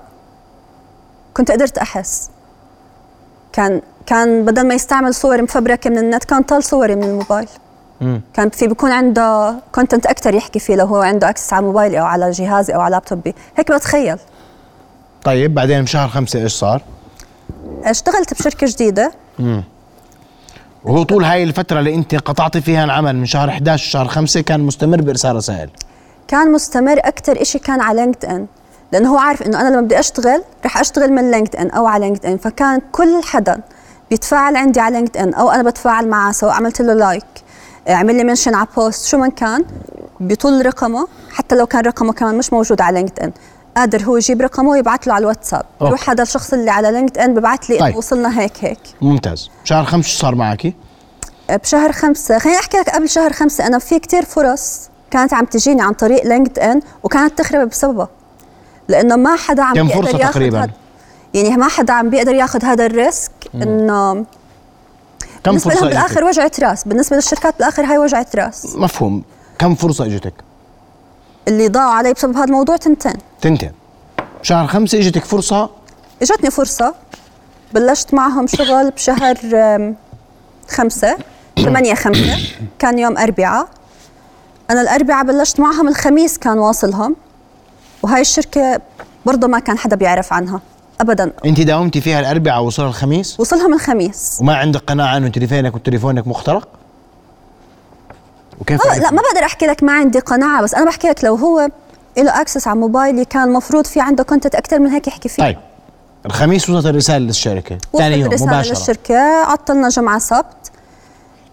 [1.34, 2.30] كنت قدرت أحس.
[3.54, 7.48] كان كان بدل ما يستعمل صور مفبركه من النت كان طال صوري من الموبايل.
[8.02, 8.22] مم.
[8.34, 12.06] كان في بيكون عنده content أكثر يحكي فيه لو هو عنده access على موبايلي أو
[12.06, 14.18] على جهازي أو على لابتوبي هيك بتخيل.
[15.24, 16.82] طيب بعدين بشهر خمسة إيش صار؟
[17.84, 19.12] اشتغلت بشركة جديدة.
[20.84, 24.60] وهو طول هاي الفترة اللي أنت قطعتي فيها العمل من شهر 11 لشهر 5 كان
[24.60, 25.70] مستمر بإرسال رسائل؟
[26.28, 28.48] كان مستمر أكثر إشي كان على LinkedIn
[28.92, 32.38] لأنه هو عارف إنه أنا لما بدي أشتغل رح أشتغل من LinkedIn أو على LinkedIn
[32.38, 33.62] فكان كل حدا
[34.12, 37.26] بيتفاعل عندي على LinkedIn أو أنا بتفاعل معه سواء عملت له like
[37.88, 39.66] عمل لي mention على post شو من كان؟
[40.20, 43.32] بيطلع رقمه حتى لو كان رقمه كمان مش موجود على LinkedIn
[43.78, 45.66] قادر هو يجيب رقمه ويبعث له على الواتساب.
[45.82, 47.96] يروح هذا الشخص اللي على LinkedIn ببعث لي طيب.
[47.96, 48.80] وصلنا هيك هيك.
[49.02, 49.50] ممتاز.
[49.64, 50.74] شهر 5 شو صار معك؟
[51.50, 52.40] بشهر خمسة.
[52.40, 56.26] خليني أحكي لك قبل شهر خمسة أنا في كتير فرص كانت عم تجيني عن طريق
[56.26, 58.10] LinkedIn وكانت تخرب بسببها
[58.88, 60.70] لأنه ما حدا عم كم ياخد تقريباً؟
[61.34, 64.14] يعني ما حدا عم بيقدر ياخذ هذا الريسك إنه
[65.44, 66.84] كم بالنسبة فرصة لهم بالآخر اجتك وجعة رأس.
[66.84, 68.76] بالنسبة للشركات بالآخر هاي وجعة رأس.
[68.76, 69.24] مفهوم.
[69.60, 70.34] كم فرصة إجتك؟
[71.48, 73.14] اللي ضاعوا علي بسبب هذا الموضوع تنتين.
[73.42, 73.72] تنتين.
[74.42, 75.70] شهر 5 إجتك فرصة؟
[76.22, 76.96] إجتني فرصة.
[77.74, 79.36] بلشت معهم شغل بشهر
[80.70, 81.18] خمسة.
[81.66, 82.38] ثمانية خمسة.
[82.80, 83.68] كان يوم أربعة
[84.70, 87.16] أنا الأربعة بلشت معهم الخميس كان واصلهم.
[88.04, 88.82] وهاي الشركة
[89.26, 90.62] برضه ما كان حدا بيعرف عنها.
[91.02, 91.32] أبدا.
[91.46, 94.38] أنت داومتي فيها الأربعاء وصل الخميس؟ وصلهم الخميس.
[94.42, 96.68] وما عندك قناعة إنه تليفونك وتليفونك مخترق؟
[98.62, 101.70] وكيف؟ لا ما بقدر أحكي لك ما عندي قناعة بس أنا بحكي لك لو هو
[102.18, 105.44] له access على موبايلي كان مفروض في عنده content أكثر من هيك يحكي فيه.
[105.44, 105.58] طيب.
[106.26, 107.78] الخميس وصلت الرسالة للشركة.
[107.98, 108.80] ثاني وصلت يوم رسالة مباشرة.
[108.80, 110.61] للشركة عطلنا جمعة سبت.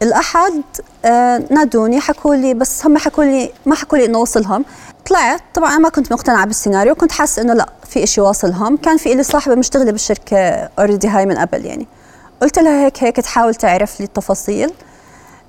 [0.02, 0.62] الأحد
[1.04, 4.64] آه نادوني حكوا لي بس هم حكوا لي ما حكوا لي إنه وصلهم.
[5.06, 8.76] طلعت طبعا أنا ما كنت مقتنعة بالسيناريو كنت حاسة إنه لا في إشي واصلهم.
[8.76, 10.38] كان في إلي صاحبة مشتغلة بالشركة
[10.78, 11.86] already هاي من قبل يعني.
[12.42, 14.72] قلت لها هيك هيك تحاول تعرف لي التفاصيل.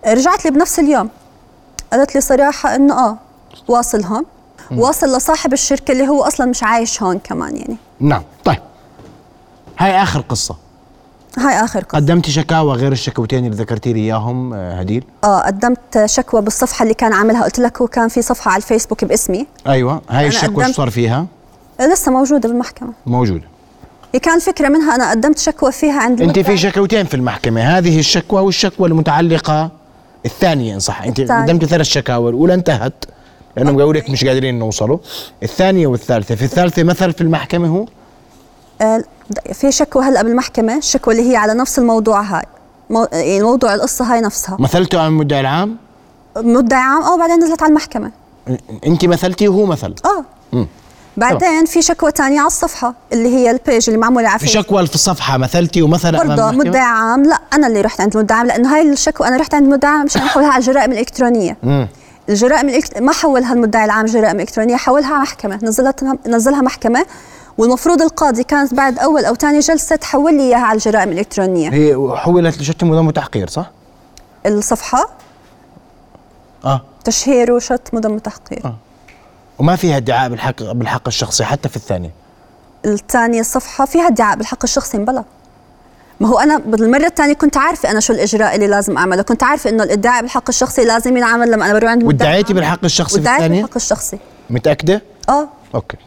[0.07, 1.09] رجعت لي بنفس اليوم.
[1.91, 3.17] قالت لي صراحة إنه آه
[3.67, 4.25] واصلهم.
[4.71, 7.77] واصل لصاحب الشركة اللي هو أصلا مش عايش هون كمان يعني.
[7.99, 8.59] نعم طيب.
[9.79, 10.55] هاي آخر قصة.
[11.37, 16.05] هاي آخر قصة قدمتي شكاوى غير الشكوتين اللي ذكرتي لي إياهم آه، هديل؟ آه قدمت
[16.05, 17.43] شكوى بالصفحة اللي كان عاملها.
[17.43, 19.47] قلت لك هو كان في صفحة على الفيسبوك باسمي.
[19.67, 21.25] أيوه هاي الشكوى شو صار فيها؟
[21.79, 22.93] آه، لسه موجودة بالمحكمة.
[23.05, 23.43] موجودة.
[24.13, 26.39] هي كان فكرة منها أنا قدمت شكوى فيها عند أنت.
[26.39, 29.71] في شكوتين في المحكمة هذه الشكوى والشكوى المتعلقة
[30.25, 31.21] الثانية إن صح؟ أنت.
[31.21, 33.05] قدمت ثلاث شكاوى الأولى انتهت
[33.57, 34.97] لأنهم قالوا لك مش قادرين نوصلوا.
[35.43, 37.85] الثانية والثالثة في الثالثة مثل في المحكمة هو؟
[39.53, 42.43] في شكوى هلأ بالمحكمة الشكوى اللي هي على نفس الموضوع هاي.
[43.11, 44.57] يعني موضوع القصة هاي نفسها.
[44.59, 45.77] مثلته امام المدعي العام؟
[46.37, 48.11] مدعي عام أو بعدين نزلت على المحكمة.
[48.87, 49.95] انت مثلتي وهو مثل.
[50.05, 50.25] آه.
[50.53, 50.67] مم.
[51.17, 54.47] بعدين في شكوى تانية على الصفحة اللي هي البيج اللي معمولة على في.
[54.47, 58.37] شكوى في الصفحة مثلتي ومثل أمام برضه مدعي عام لا أنا اللي رحت عند المدعي
[58.39, 61.87] عام لأنه هاي الشكوى أنا رحت عند المدعي عام مشان أحولها على الجرائم الالكترونيه مم.
[62.29, 62.97] الجرائم الإلكت...
[62.97, 65.59] ما حولها المدعي العام جرائم إلكترونية حولها على محكمة.
[65.63, 67.05] نزلت نزلها محكمة.
[67.59, 72.15] والمفروض القاضي كانت بعد أول أو ثاني جلسة تحول لي إياها على الجرائم الإلكترونية هي
[72.15, 73.71] حولت لشتم وذم وتحقير صح؟
[74.45, 75.09] الصفحة
[76.65, 78.75] آه تشهير وشتم وذم وتحقير آه.
[79.59, 82.11] وما فيها ادعاء بالحق بالحق الشخصي حتى في الثانية
[82.85, 85.23] الثانية الصفحة فيها ادعاء بالحق الشخصي مبلا
[86.19, 89.69] ما هو أنا بالمرة الثانية كنت عارفة أنا شو الإجراء اللي لازم أعمله كنت عارفة
[89.69, 92.53] إنه الإدعاء بالحق الشخصي لازم ينعمل لما أنا بروح عند وادعيتي.
[92.53, 94.17] بالحق الشخصي في الثانية؟ بالحق الشخصي
[94.49, 95.97] متأكدة؟ آه أوكي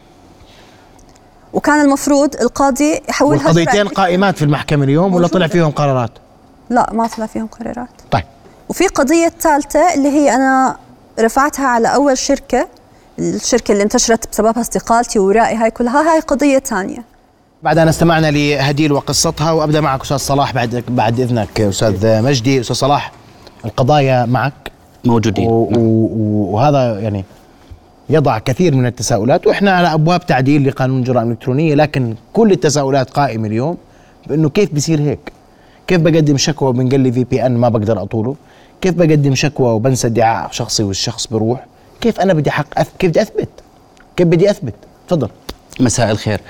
[1.53, 5.47] وكان المفروض القاضي يحولها والقضيتين جرائم قائمات في المحكمة اليوم ولا طلع.
[5.47, 6.11] فيهم قرارات؟
[6.69, 7.89] لا ما طلع فيهم قرارات.
[8.11, 8.23] طيب.
[8.69, 10.77] وفي قضية ثالثة اللي هي أنا
[11.19, 12.67] رفعتها على أول شركة
[13.19, 17.03] الشركة اللي انتشرت بسببها استقالتي وورائي هاي كلها هاي قضية ثانية.
[17.63, 21.61] بعد أن استمعنا لهديل وقصتها وأبدأ معك أستاذ صلاح بعد بعد إذنك.
[21.61, 23.11] أستاذ مجدي أستاذ صلاح
[23.65, 24.53] القضايا معك؟
[25.05, 25.67] و موجودين و
[26.51, 27.25] وهذا يعني
[28.09, 33.47] يضع كثير من التساؤلات وإحنا على أبواب تعديل لقانون الجرائم الإلكترونية لكن كل التساؤلات قائمه
[33.47, 33.77] اليوم
[34.27, 35.31] بأنه كيف بصير هيك؟
[35.87, 38.35] كيف بقدم شكوى وبنقل لي في بي ان ما بقدر أطوله؟
[38.81, 41.65] كيف بقدم شكوى وبنسى ادعاء شخصي والشخص بروح؟
[42.01, 42.89] كيف أنا بدي حق أث...
[42.99, 43.49] كيف بدي أثبت؟
[44.15, 44.73] كيف بدي أثبت؟
[45.07, 45.29] تفضل
[45.79, 46.41] مساء الخير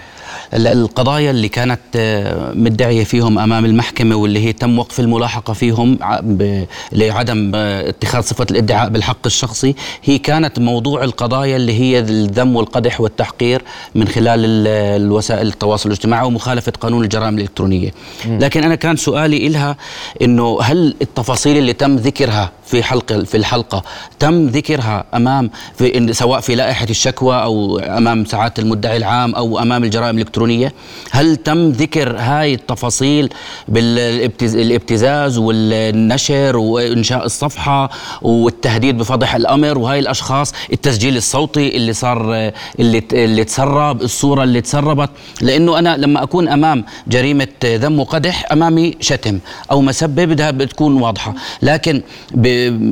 [0.53, 5.99] القضايا اللي كانت آه، مدعية فيهم أمام المحكمة واللي هي تم وقف الملاحقة فيهم
[6.91, 13.01] لعدم آه، اتخاذ صفة الادعاء بالحق الشخصي هي كانت موضوع القضايا اللي هي الذم والقدح
[13.01, 13.61] والتحقير
[13.95, 14.39] من خلال
[15.01, 17.93] الوسائل التواصل الاجتماعي ومخالفة قانون الجرائم الإلكترونية.
[18.25, 19.77] لكن أنا كان سؤالي إلها
[20.21, 23.83] أنه هل التفاصيل اللي تم ذكرها في حلقة في الحلقة
[24.19, 29.83] تم ذكرها أمام في سواء في لائحة الشكوى أو أمام سعادة المدعي العام أو أمام
[29.83, 30.73] الجرائم الإلكترونية؟
[31.11, 33.29] هل تم ذكر هاي التفاصيل
[33.67, 37.89] بالابتزاز والنشر وإنشاء الصفحة
[38.21, 45.09] والتهديد بفضح الأمر وهاي الأشخاص؟ التسجيل الصوتي اللي صار اللي اللي تسرب الصورة اللي تسربت؟
[45.41, 49.39] لأنه أنا لما أكون أمام جريمة ذم وقدح أمامي شتم
[49.71, 51.33] أو مسبة بدها بتكون واضحة.
[51.61, 52.01] لكن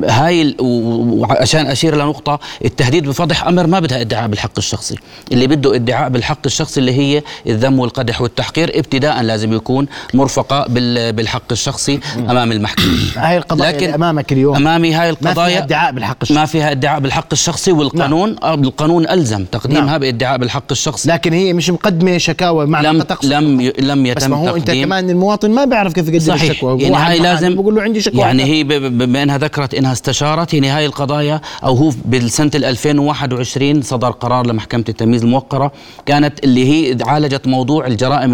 [0.09, 4.95] هاي وعشان أشير لنقطة التهديد بفضح أمر ما بدها ادعاء بالحق الشخصي.
[5.31, 10.65] اللي بده ادعاء بالحق الشخصي اللي هي الذم والقدح والتحقير ابتداء لازم يكون مرفقة
[11.11, 12.85] بالحق الشخصي أمام المحكمة.
[13.15, 16.39] هاي القضايا لكن أمامك اليوم أمامي هاي القضايا ما فيها ادعاء بالحق الشخصي.
[16.39, 18.63] ما فيها ادعاء بالحق الشخصي والقانون نعم.
[18.63, 19.99] القانون ألزم تقديمها نعم.
[19.99, 21.09] بادعاء بالحق الشخصي.
[21.09, 23.73] لكن هي مش مقدمة شكاوى مع لم لم ي...
[23.79, 26.49] لم يتم بس ما هو تقديم أنت كمان المواطن ما بيعرف كيف يقدم صحيح.
[26.49, 26.81] الشكوى.
[26.81, 28.21] يعني هاي لازم بقول له عندي شكوى.
[28.21, 34.11] يعني هي بما أنها ذكرت إنها استشارت يعني هاي القضايا أو هو بالسنة 2021 صدر
[34.11, 35.71] قرار لمحكمة التمييز الموقرة
[36.05, 38.31] كانت اللي هي عالجت موضوع الجرائم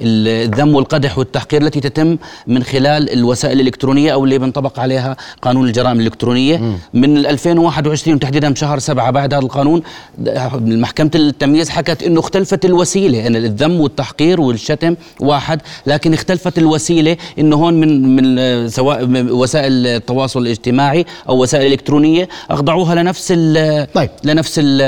[0.00, 6.00] الذم والقدح والتحقير التي تتم من خلال الوسائل الإلكترونية أو اللي بينطبق عليها قانون الجرائم
[6.00, 6.78] الإلكترونية م.
[6.94, 9.82] من 2021 تحديدا بشهر سبعة بعد هذا القانون
[10.60, 17.56] محكمة التمييز حكت إنه اختلفت الوسيلة يعني الذم والتحقير والشتم واحد لكن اختلفت الوسيلة انه
[17.56, 24.60] هون من من سواء وسائل التواصل الاجتماعي أو وسائل إلكترونية أخضعوها لنفس ال طيب لنفس
[24.62, 24.80] ال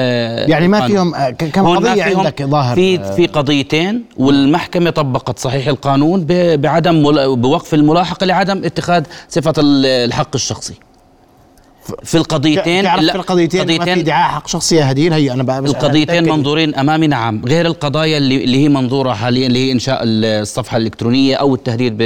[0.50, 2.98] يعني ما فيهم آه، كم قضية عندك ظاهر في.
[3.14, 7.02] في قضيتين والمحكمة طبقت صحيح القانون بعدم
[7.34, 10.74] بوقف الملاحقة لعدم اتخاذ صفة الحق الشخصي.
[12.04, 15.58] في القضيتين تعرف في القضيتين قضيتين ما في ادعاء حق شخصي هدين هي أنا بقى
[15.58, 17.42] القضيتين منظورين أمامي نعم.
[17.46, 21.98] غير القضايا اللي, اللي هي منظورة حاليا اللي هي إنشاء الصفحة الإلكترونية أو التهديد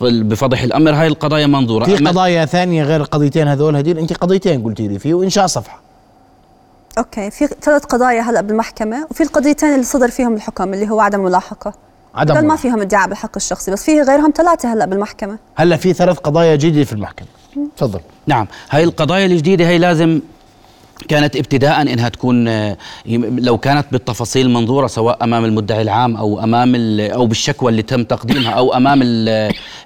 [0.00, 1.84] بفضح الأمر هاي القضايا منظورة.
[1.84, 5.87] في قضايا ثانية غير القضيتين هذول هدين أنت قضيتين قلتي لي فيه وإنشاء صفحة.
[6.98, 7.30] أوكي.
[7.30, 11.72] في ثلاث قضايا هلأ بالمحكمة وفي القضيتين اللي صدر فيهم الحكم اللي هو عدم ملاحقة.
[12.14, 15.38] عدم ما فيهم ادعاء بالحق الشخصي بس في غيرهم ثلاثة هلأ بالمحكمة.
[15.56, 17.28] هلأ في ثلاث قضايا جديدة في المحكمة.
[17.76, 18.00] تفضل.
[18.26, 18.46] نعم.
[18.70, 20.20] هاي القضايا الجديدة هي لازم
[21.08, 22.48] كانت ابتداء إنها تكون
[23.38, 28.50] لو كانت بالتفاصيل منظورة سواء أمام المدعي العام أو أمام أو بالشكوى اللي تم تقديمها
[28.50, 29.00] أو أمام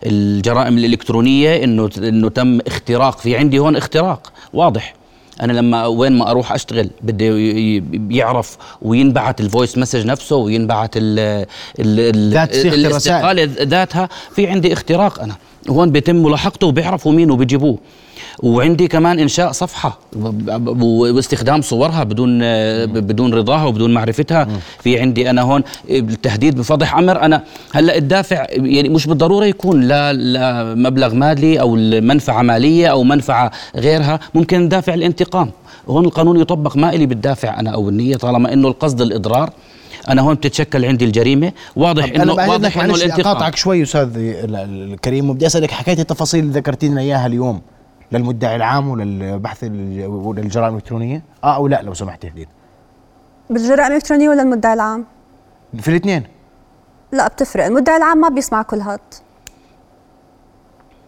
[0.03, 3.19] الجرائم الإلكترونية إنه إنه تم اختراق.
[3.19, 4.95] في عندي هون اختراق واضح.
[5.41, 7.27] أنا لما وين ما أروح أشتغل بده
[8.11, 11.47] يعرف وينبعت ال voice message نفسه وينبعت ال
[11.79, 15.37] الاستقالة ذاتها في عندي اختراق أنا.
[15.71, 17.79] هون بيتم ملاحقته وبيعرفوا مين وبيجيبوه.
[18.43, 19.99] وعندي كمان إنشاء صفحة
[20.81, 22.39] واستخدام صورها بدون
[22.87, 24.49] بدون رضاها وبدون معرفتها.
[24.83, 30.13] في عندي أنا هون التهديد بفضح أمر أنا هلأ الدافع يعني مش بالضرورة يكون لا,
[30.13, 34.21] لا مبلغ مالي أو منفعه مالية أو منفعة غيرها.
[34.35, 35.51] ممكن دافع الانتقام.
[35.89, 39.51] هون القانون يطبق ما إلي بالدافع أنا أو النية طالما إنه القصد الإضرار.
[40.09, 41.53] أنا هون بتتشكل عندي الجريمة.
[41.77, 43.27] واضح انه واضح إنه الانتقام.
[43.27, 47.61] أقاطعك شوي أستاذ الكريم وبدي أسألك حكيت التفاصيل اللي ذكرتي لنا إياها اليوم.
[48.13, 49.65] للمدعي العام وللبحث
[50.05, 52.47] وللجرائم الإلكترونية؟ آه أو لا لو سمحت هدين
[53.51, 55.05] بالجرائم الإلكترونية ولا المدعي العام؟
[55.81, 56.23] في الاثنين.
[57.13, 57.65] لا بتفرق.
[57.65, 59.01] المدعي العام ما بيسمع كل هاد.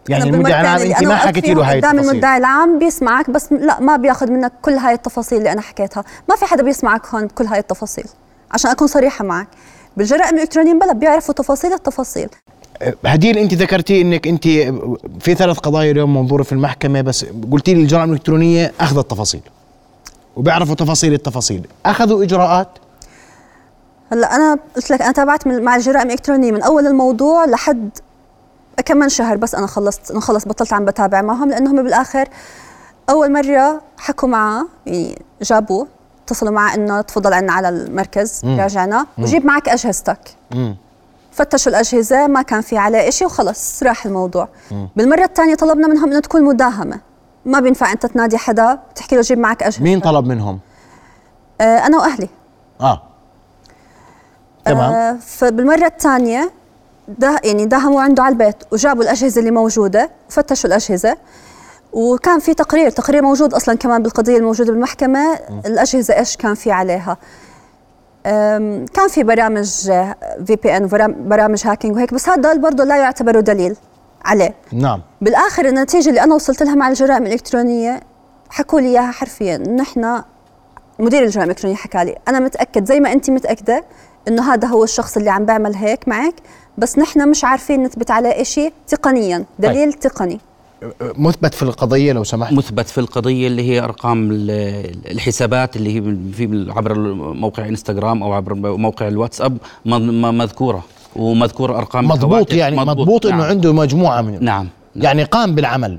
[0.09, 2.01] يعني المدعي العام أنت ما حكيتي له هاي التفاصيل.
[2.01, 6.05] قدام المدعي العام بيسمعك بس لا ما بياخذ منك كل هاي التفاصيل اللي أنا حكيتها.
[6.29, 8.05] ما في حدا بيسمعك هون كل هاي التفاصيل
[8.51, 9.49] عشان أكون صريحة معك.
[9.97, 12.29] بالجرائم الإلكترونية بلا بيعرفوا تفاصيل التفاصيل.
[13.07, 14.45] هديل انت ذكرتي انك انت
[15.21, 19.41] في ثلاث قضايا اليوم منظورة في المحكمة بس قلتي لي الجرائم الإلكترونية اخذت تفاصيل
[20.37, 21.67] وبيعرفوا تفاصيل التفاصيل.
[21.87, 22.69] أخذوا إجراءات؟
[24.13, 27.91] هلأ أنا قلت لك أنا تابعت مع الجرائم الإلكترونية من أول الموضوع لحد
[28.85, 32.29] كم من شهر بس أنا خلصت أنا خلص بطلت عم بتابع معهم لأنهم بالآخر
[33.11, 35.87] أول مرة حكوا معه يعني جابوه
[36.25, 40.19] اتصلوا معه إنه تفضل عنا على المركز راجعنا وجيب معك أجهزتك.
[40.55, 40.77] مم.
[41.35, 44.49] فتشوا الأجهزة ما كان في عليه شيء وخلص راح الموضوع.
[44.71, 44.89] مم.
[44.97, 47.01] بالمرة الثانية طلبنا منهم إنه تكون مداهمة.
[47.45, 49.83] ما بينفع أنت تنادي حدا تحكي له جيب معك أجهزة.
[49.83, 50.61] مين طلب منهم؟
[51.61, 52.29] آه أنا وأهلي.
[52.81, 53.03] آه.
[54.65, 54.93] تمام.
[54.93, 56.51] آه فبالمرة الثانية
[57.09, 61.17] ده يعني داهموا عنده على البيت وجابوا الأجهزة اللي موجودة وفتشوا الأجهزة.
[61.93, 65.35] وكان في تقرير تقرير موجود أصلا كمان بالقضية الموجودة بالمحكمة.
[65.67, 67.17] الأجهزة إيش كان في عليها؟
[68.95, 69.69] كان في برامج
[70.47, 70.87] في بي ان
[71.29, 73.77] برامج هاكينج وهيك بس هذا برضه لا يعتبر دليل
[74.25, 74.55] عليه.
[74.73, 75.01] نعم.
[75.21, 78.01] بالآخر النتيجة اللي أنا وصلت لها مع الجرائم الإلكترونية
[78.51, 79.57] حكوا لي إياها حرفيا.
[79.57, 80.23] نحن
[80.99, 83.85] مدير الجرائم الإلكترونية حكى لي أنا متأكد زي ما انت متأكدة
[84.29, 86.35] إنه هذا هو الشخص اللي عم بيعمل هيك معك
[86.79, 89.45] بس نحن مش عارفين نثبت عليه شيء تقنيا.
[89.59, 90.01] دليل طيب.
[90.01, 90.41] تقني.
[91.01, 92.53] مثبت في القضية لو سمحت.
[92.53, 94.29] مثبت في القضية اللي هي أرقام
[95.11, 100.85] الحسابات اللي هي في عبر موقع إنستغرام أو عبر موقع الواتساب مذكورة
[101.17, 103.47] ومذكور أرقام مضبوط يعني مضبوط, مضبوط إنه نعم.
[103.47, 104.69] عنده مجموعة من نعم, نعم.
[104.97, 105.99] يعني قام بالعمل.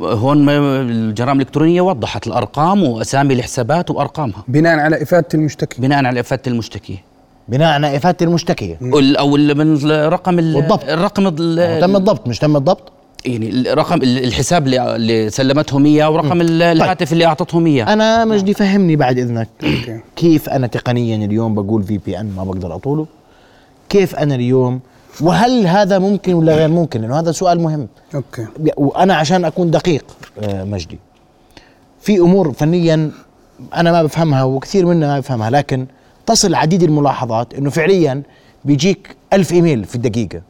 [0.00, 4.44] هون الجرائم الإلكترونية وضحت الأرقام وأسامي الحسابات وأرقامها.
[4.48, 5.82] بناء على إفادة المشتكي.
[5.82, 6.98] بناء على إفادة المشتكي.
[7.48, 8.76] بناء على إفادة المشتكي.
[9.18, 11.28] أو من رقم الضبط الرقم
[11.80, 12.92] تم الضبط مش تم الضبط.
[13.24, 16.40] يعني الرقم الحساب اللي سلمتهم اياه ورقم طيب.
[16.42, 17.12] الهاتف طيب.
[17.12, 19.48] اللي اعطتهم اياه أنا مجدي فهمني بعد إذنك.
[20.16, 23.06] كيف أنا تقنيا اليوم بقول في بي ان ما بقدر أطوله؟
[23.88, 24.80] كيف أنا اليوم؟
[25.20, 27.88] وهل هذا ممكن ولا غير ممكن؟ لأنه هذا سؤال مهم.
[28.14, 28.46] Okay.
[28.76, 30.04] وأنا عشان أكون دقيق
[30.42, 30.98] آه، مجدي.
[32.00, 33.10] في أمور فنية
[33.74, 35.86] أنا ما بفهمها وكثير منا ما بفهمها لكن
[36.26, 38.22] تصل عديد الملاحظات إنه فعليا
[38.64, 40.40] بيجيك ألف إيميل في الدقيقة.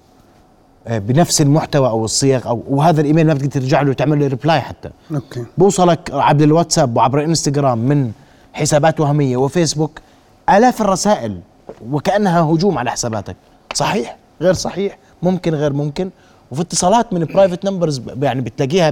[0.88, 4.90] بنفس المحتوى أو الصيغ أو وهذا الإيميل ما بدك ترجع له تعمل له reply حتى.
[5.14, 5.44] Okay.
[5.59, 8.12] بوصلك عبر الواتساب وعبر الانستغرام من
[8.53, 10.01] حسابات وهمية وفيسبوك
[10.48, 11.40] آلاف الرسائل
[11.90, 13.37] وكأنها هجوم على حساباتك.
[13.74, 16.11] صحيح؟ غير صحيح؟ ممكن غير ممكن.
[16.51, 18.90] وفي اتصالات من private numbers يعني بتلاقيها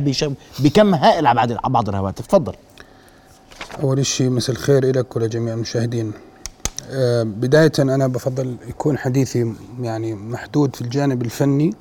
[0.58, 2.26] بكم هائل على بعض الهواتف.
[2.26, 2.52] تفضل.
[3.82, 6.12] أول شيء مساء الخير لك ولجميع المشاهدين.
[7.22, 11.74] بداية أنا بفضل يكون حديثي يعني محدود في الجانب الفني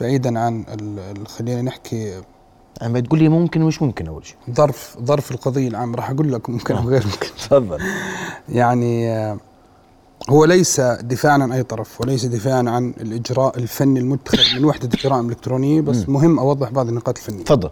[0.00, 0.64] بعيدا عن
[1.26, 2.22] خلينا نحكي
[2.82, 6.50] أما تقول لي ممكن ومش ممكن أول شيء؟ ظرف ظرف القضية العام راح أقول لك
[6.50, 7.26] ممكن أو غير ممكن.
[7.36, 7.78] تفضل.
[8.48, 9.38] يعني آه،
[10.30, 15.26] هو ليس دفاعا عن أي طرف وليس دفاعا عن الإجراء الفني المتخذ من وحدة الجرائم
[15.26, 16.12] الإلكترونية بس م.
[16.12, 17.44] مهم أوضح بعض النقاط الفنية.
[17.44, 17.70] تفضل.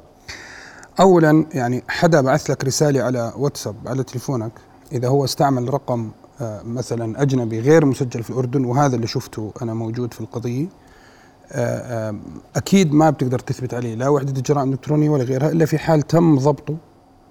[1.01, 4.53] أولا يعني حدا بعث لك رسالة على واتساب على تليفونك
[4.93, 6.22] إذا هو استعمل رقم آه،
[6.65, 10.67] مثلا أجنبي غير مسجل في الأردن وهذا اللي شفته أنا موجود في القضية.
[11.53, 12.15] آه، آه،
[12.57, 16.39] أكيد ما بتقدر تثبت عليه لا وحدة الجرائم الإلكترونية ولا غيرها إلا في حال تم
[16.39, 16.77] ضبطه.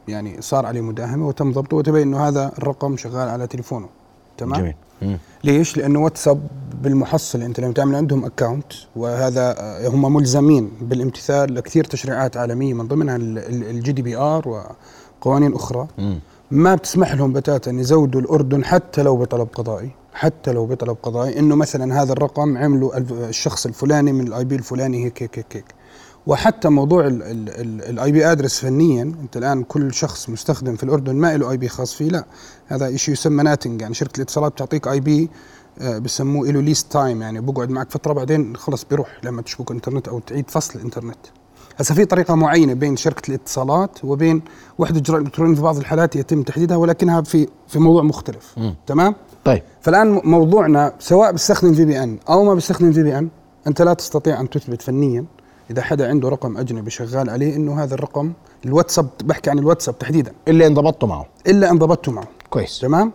[0.07, 3.89] يعني صار عليه مداهمة وتم ضبطه وتبين أنه هذا الرقم شغال على تليفونه.
[4.37, 5.17] تمام؟ جميل.
[5.43, 6.47] ليش؟ لأنه واتساب
[6.83, 7.41] بالمحصل.
[7.41, 9.55] أنت لما تعمل عندهم account وهذا
[9.87, 14.65] هم ملزمين بالامتثال لكثير تشريعات عالمية من ضمنها ال GDPR
[15.19, 15.87] وقوانين أخرى.
[15.97, 16.15] م.
[16.51, 21.55] ما بتسمح لهم بتاتا يزودوا الأردن حتى لو بطلب قضائي حتى لو بطلب قضائي إنه
[21.55, 25.65] مثلا هذا الرقم عمله الشخص الفلاني من ال IP الفلاني هيك هيك هيك.
[26.27, 31.51] وحتى موضوع ال IP ادرس فنيا أنت الآن كل شخص مستخدم في الأردن ما له
[31.51, 32.25] IP خاص فيه لا
[32.67, 35.29] هذا شيء يسمى NATing يعني شركة الاتصالات بتعطيك IP
[35.81, 40.07] آه، بسموه له lease time يعني بقعد معك فترة بعدين خلص بيروح لما تشبك إنترنت
[40.07, 41.17] أو تعيد فصل الانترنت
[41.81, 44.41] هسه في طريقة معينة بين شركة الاتصالات وبين
[44.77, 48.53] وحدة الجرائم الالكترونيه في بعض الحالات يتم تحديدها ولكنها في في موضوع مختلف.
[48.57, 48.73] م.
[48.87, 49.15] تمام؟
[49.45, 49.63] طيب.
[49.81, 53.29] فالآن موضوعنا سواء بيستخدم VPN أو ما بيستخدم VPN
[53.67, 55.25] أنت لا تستطيع أن تثبت فنيا
[55.71, 58.33] إذا حدا عنده رقم أجنبي شغال عليه إنه هذا الرقم
[58.65, 60.31] الواتساب بحكي عن الواتساب تحديدا.
[60.47, 61.25] إلا إن ضبطته معه.
[61.47, 62.27] إلا إن ضبطته معه.
[62.49, 62.79] كويس.
[62.79, 63.11] تمام؟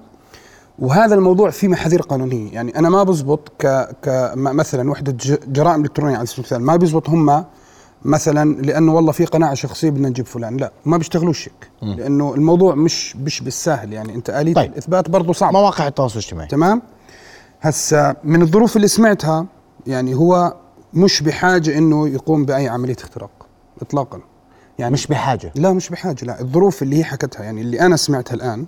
[0.78, 2.52] وهذا الموضوع فيه محاذير قانونية.
[2.52, 3.66] يعني أنا ما بزبط ك
[4.02, 5.16] ك مثلا وحدة
[5.48, 7.44] جرائم إلكترونية على سبيل المثال ما بيزبط هم
[8.06, 10.56] مثلا لأنه والله في قناعة شخصية بدنا نجيب فلان.
[10.56, 11.70] لا ما بيشتغلوش هيك.
[11.98, 13.92] لأنه الموضوع مش مش بالسهل.
[13.92, 14.72] يعني أنت آلية طيب.
[14.72, 15.52] الإثبات برضه صعب.
[15.52, 16.48] مواقع التواصل الاجتماعي.
[16.48, 16.82] تمام؟
[17.60, 19.46] هسا من الظروف اللي سمعتها
[19.86, 20.54] يعني هو
[20.94, 23.30] مش بحاجة إنه يقوم بأي عملية اختراق
[23.82, 24.20] اطلاقا.
[24.78, 25.52] يعني مش بحاجة.
[25.54, 26.24] لا مش بحاجة.
[26.24, 28.64] لا الظروف اللي هي حكتها يعني اللي أنا سمعتها الآن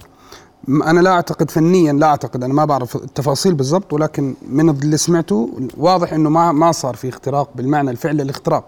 [0.68, 5.50] أنا لا أعتقد فنيا لا أعتقد أنا ما بعرف التفاصيل بالضبط ولكن من اللي سمعته
[5.76, 8.64] واضح إنه ما ما صار في اختراق بالمعنى الفعلي الاختراق.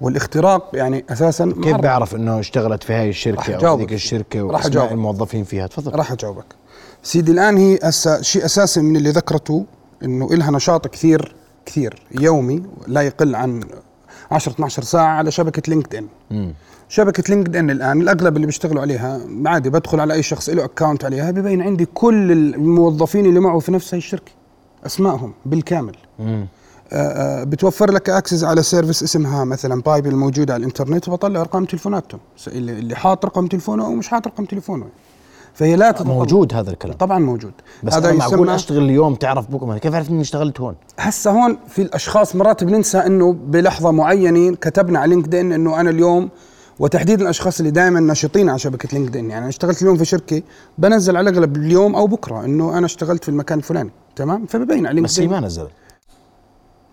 [0.00, 5.44] والاختراق يعني أساسا كيف بيعرف إنه اشتغلت في هاي الشركة أو ذيك الشركة واسماء الموظفين
[5.44, 5.94] فيها؟ تفضل.
[5.94, 6.44] راح أجاوبك.
[7.02, 9.64] سيدي الآن هي أسا شيء أساسي من اللي ذكرته
[10.04, 11.34] إنه لها نشاط كثير
[11.66, 13.60] كثير يومي لا يقل عن
[14.30, 16.54] 10 12 ساعة على شبكة LinkedIn
[16.88, 21.30] شبكة LinkedIn الآن الأغلب اللي بيشتغلوا عليها عادي بدخل على أي شخص له account عليها
[21.30, 24.32] ببين عندي كل الموظفين اللي معه في نفس هاي الشركة
[24.86, 25.96] أسمائهم بالكامل.
[26.18, 26.46] مم.
[27.44, 32.96] بتوفر لك access على service اسمها مثلا Pipl موجوده على الإنترنت وبطلع أرقام تليفوناتهم اللي
[32.96, 34.86] حاط رقم تليفونه أو مش حاط رقم تليفونه
[35.54, 36.12] فهي لا تتطلع.
[36.12, 36.96] موجود هذا الكلام.
[36.96, 37.52] طبعا موجود.
[37.82, 41.56] بس هذا أنا معقول أشتغل اليوم تعرف بكره كيف عرفت إني اشتغلت هون؟ هسه هون
[41.68, 46.28] في الأشخاص مرات بننسى إنه بلحظة معينة كتبنا على LinkedIn إنه أنا اليوم
[46.78, 50.42] وتحديد الأشخاص اللي دائما ناشطين على شبكة LinkedIn يعني أنا اشتغلت اليوم في شركة
[50.78, 53.90] بنزل على الأغلب اليوم أو بكرة إنه أنا اشتغلت في المكان الفلاني.
[54.16, 55.70] تمام؟ فببين على بس هي ما نزلت.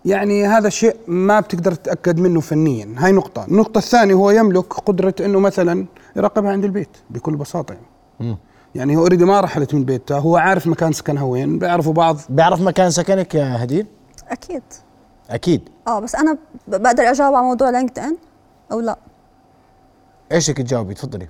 [0.04, 2.94] يعني هذا شيء ما بتقدر تتأكد منه فنيا.
[2.96, 3.44] هاي نقطة.
[3.44, 5.86] النقطة الثانية هو يملك قدرة إنه مثلا
[6.16, 7.74] يراقبها عند البيت بكل بساطة.
[8.20, 8.36] يعني.
[8.74, 12.16] يعني هو already ما رحلت من بيتها هو عارف مكان سكنها وين بيعرفوا بعض.
[12.28, 13.86] بيعرف مكان سكنك يا هديل؟
[14.28, 14.62] أكيد.
[15.30, 15.68] أكيد.
[15.86, 16.38] آه بس أنا
[16.68, 18.16] بقدر أجاوب على موضوع LinkedIn
[18.72, 18.98] أو لا؟
[20.32, 21.28] إيش بدك تجاوبي؟ تفضلي.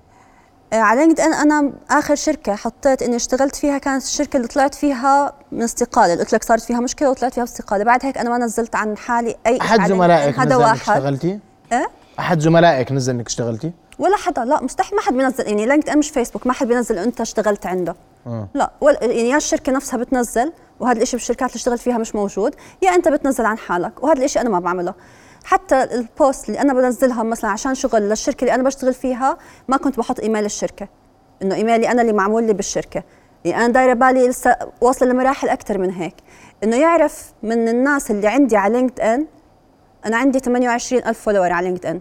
[0.73, 5.63] على LinkedIn أنا آخر شركة حطيت إني اشتغلت فيها كانت الشركة اللي طلعت فيها من
[5.63, 8.97] استقالة قلت لك صارت فيها مشكلة وطلعت فيها باستقاله بعد هيك أنا ما نزلت عن
[8.97, 10.77] حالي أي أحد زملائك هذا واحد.
[10.77, 11.39] اشتغلتي؟
[11.73, 11.89] إيه؟
[12.19, 16.11] أحد زملائك نزل إنك اشتغلتي؟ ولا حدا لا مستحيل ما حد بينزل يعني LinkedIn مش
[16.11, 17.97] فيسبوك ما حد بينزل أنت اشتغلت عنده.
[18.27, 18.49] آه.
[18.55, 22.55] لا ولا يعني يا الشركة نفسها بتنزل وهذا الشيء بالشركات اللي اشتغلت فيها مش موجود
[22.83, 24.95] يا أنت بتنزل عن حالك وهذا الشيء أنا ما بعمله.
[25.49, 29.39] حتى ال post اللي أنا بنزلها مثلا عشان شغل للشركة اللي أنا بشتغل فيها
[29.69, 30.89] ما كنت بحط إيميل الشركة
[31.43, 33.03] إنه إيميلي أنا اللي معمول لي بالشركة.
[33.45, 36.15] يعني أنا دايرة بالي لسه واصلة لمراحل أكثر من هيك.
[36.65, 39.27] إنه يعرف من الناس اللي عندي على LinkedIn
[40.07, 42.01] أنا عندي 28 ألف follower على LinkedIn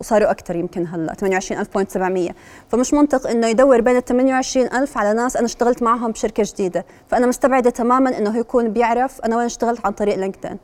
[0.00, 2.30] وصاروا أكثر يمكن هلأ 28700
[2.68, 6.86] فمش منطق إنه يدور بين ال 28000 على ناس أنا اشتغلت معهم بشركة جديدة.
[7.08, 10.58] فأنا مستبعدة تماما إنه يكون بيعرف أنا وين اشتغلت عن طريق LinkedIn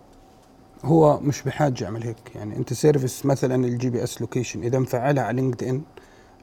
[0.84, 2.16] هو مش بحاجة يعمل هيك.
[2.34, 5.82] يعني أنت service مثلا ال GPS location إذا مفعلها على LinkedIn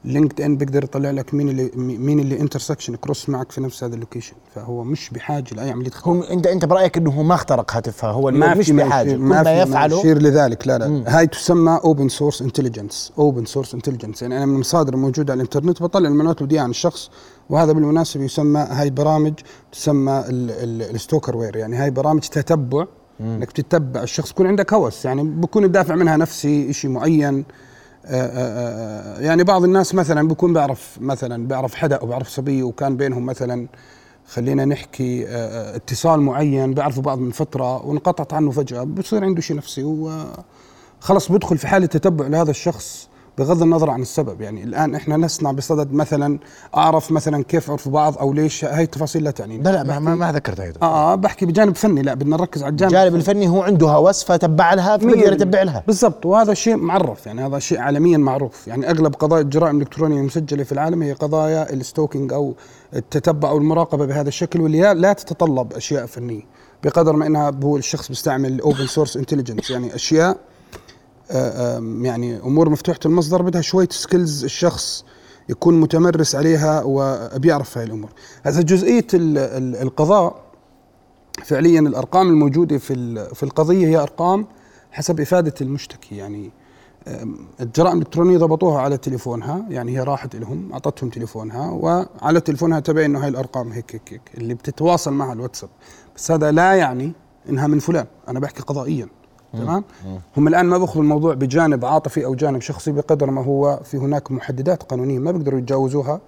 [0.06, 4.00] LinkedIn بيقدر يطلع لك مين اللي مين اللي intersection cross معك في نفس هذا ال
[4.00, 8.12] location فهو مش بحاجة لأي عملية هو انت أنت برأيك إنه هو ما اخترق هاتفها
[8.12, 9.16] هو ما مش بحاجة.
[9.16, 10.68] ما, ما يفعله يشير لذلك.
[10.68, 10.88] لا لا.
[10.88, 11.04] مم.
[11.08, 15.84] هاي تسمى open source intelligence open source intelligence يعني أنا من المصادر الموجوده على الإنترنت
[15.84, 17.10] بطلع المعلومات الوديعه عن الشخص
[17.50, 19.34] وهذا بالمناسبة يسمى هاي برامج
[19.72, 22.86] تسمى الستوكر وير يعني هاي برامج تتبع
[23.22, 24.32] إنك تتبع الشخص.
[24.32, 27.46] يكون عندك هوس يعني بكون الدافع منها نفسي شيء معين.
[28.06, 32.64] آه، آه، آه، يعني بعض الناس مثلا بيكون بيعرف مثلا بيعرف حدا أو بيعرف صبي
[32.64, 33.68] وكان بينهم مثلا
[34.28, 35.26] خلينا نحكي
[35.76, 41.58] اتصال معين بيعرفوا بعض من فترة وانقطعت عنه فجأة بصير عنده شيء نفسي وخلص بيدخل
[41.58, 43.11] في حالة تتبع لهذا الشخص.
[43.38, 44.42] بغض النظر عن السبب.
[44.42, 46.40] يعني الآن إحنا نصنع بصدد مثلا
[46.78, 49.64] أعرف مثلا كيف عرفوا بعض أو ليش هاي التفاصيل لا تعنيني.
[49.64, 52.72] لا لا ما, ما, ما ذكرت هاي آه بحكي بجانب فني لا بدنا نركز على
[52.72, 53.48] الجانب الجانب الفني.
[53.48, 55.84] هو عنده هوس فتبع لها فبقدر يتبع لها.
[55.88, 58.68] بالضبط وهذا شيء معرف يعني هذا شيء عالميا معروف.
[58.68, 62.54] يعني أغلب قضايا الجرائم الإلكترونية المسجلة في العالم هي قضايا ال stalking أو
[62.96, 66.42] التتبع أو المراقبة بهذا الشكل واللي لا تتطلب أشياء فنية
[66.84, 70.38] بقدر ما إنها هو الشخص بيستعمل open source intelligence يعني أشياء
[72.02, 75.06] يعني أمور مفتوحة المصدر بدها شوية سكيلز الشخص
[75.50, 78.10] يكون متمرس عليها وبيعرف هاي الأمور.
[78.44, 80.44] هذا جزئية القضاء
[81.44, 84.48] فعليا الأرقام الموجودة في في القضية هي أرقام
[84.92, 86.16] حسب إفادة المشتكي.
[86.16, 86.52] يعني
[87.62, 93.24] الجرائم الإلكترونية ضبطوها على تليفونها يعني هي راحت لهم أعطتهم تليفونها وعلى تليفونها تبين إنه
[93.24, 95.70] هاي الأرقام هيك هيك هيك اللي بتتواصل معها الواتساب.
[96.16, 97.14] بس هذا لا يعني
[97.50, 98.06] إنها من فلان.
[98.28, 99.08] أنا بحكي قضائيا.
[99.54, 99.84] تمام؟
[100.38, 104.32] هم الآن ما باخذوا الموضوع بجانب عاطفي أو جانب شخصي بقدر ما هو في هناك
[104.32, 106.22] محددات قانونية ما بيقدروا يتجاوزوها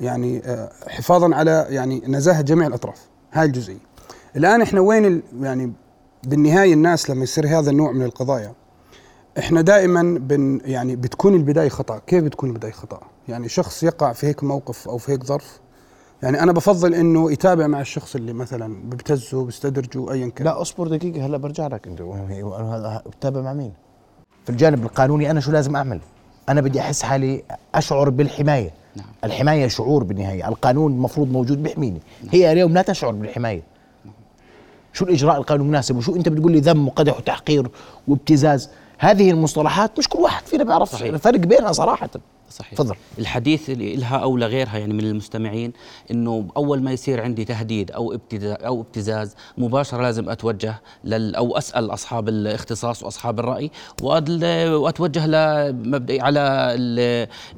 [0.00, 3.06] يعني آه، حفاظا على يعني نزاهة جميع الأطراف.
[3.32, 3.78] هاي الجزئية.
[4.36, 5.72] الآن إحنا وين يعني
[6.24, 8.52] بالنهاية الناس لما يصير هذا النوع من القضايا
[9.38, 11.98] إحنا دائما بن يعني بتكون البداية خطأ.
[12.06, 15.60] كيف بتكون البداية خطأ؟ يعني شخص يقع في هيك موقف أو في هيك ظرف
[16.22, 20.44] يعني أنا بفضل إنه يتابع مع الشخص اللي مثلا ببتزه بيستدرجه ايا كان.
[20.44, 21.86] لا أصبر دقيقة هلا برجع لك.
[21.86, 22.02] أنت
[23.06, 23.72] بتابع مع مين؟
[24.44, 26.00] في الجانب القانوني أنا شو لازم أعمل؟
[26.48, 27.42] أنا بدي أحس حالي
[27.74, 28.70] أشعر بالحماية.
[28.96, 29.06] نعم.
[29.24, 30.48] الحماية شعور بالنهاية.
[30.48, 32.00] القانون المفروض موجود بيحميني.
[32.22, 32.32] نعم.
[32.32, 33.62] هي اليوم لا تشعر بالحماية.
[34.04, 34.14] نعم.
[34.92, 37.70] شو الإجراء القانوني المناسب وشو أنت بتقول لي ذم وقدح وتحقير
[38.08, 42.10] وابتزاز؟ هذه المصطلحات مش كل واحد فينا بيعرف الفرق بينها صراحة.
[42.52, 42.74] صحيح.
[42.74, 42.94] تفضل.
[43.18, 45.72] الحديث اللي لها أو لغيرها يعني من المستمعين
[46.10, 51.58] إنه أول ما يصير عندي تهديد أو ابتزاز أو ابتزاز مباشرة لازم أتوجه لل أو
[51.58, 53.70] أسأل أصحاب الاختصاص وأصحاب الرأي
[54.02, 56.74] وأتوجه لمبدئي على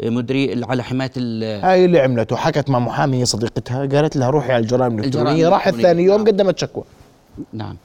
[0.03, 4.99] المديري على حماية هاي اللي عملته حكت مع محاميه صديقتها قالت لها روحي على الجرائم
[4.99, 6.26] الإلكترونية راحت ثاني يوم نعم.
[6.26, 6.84] قدمت شكوى.
[7.53, 7.76] نعم.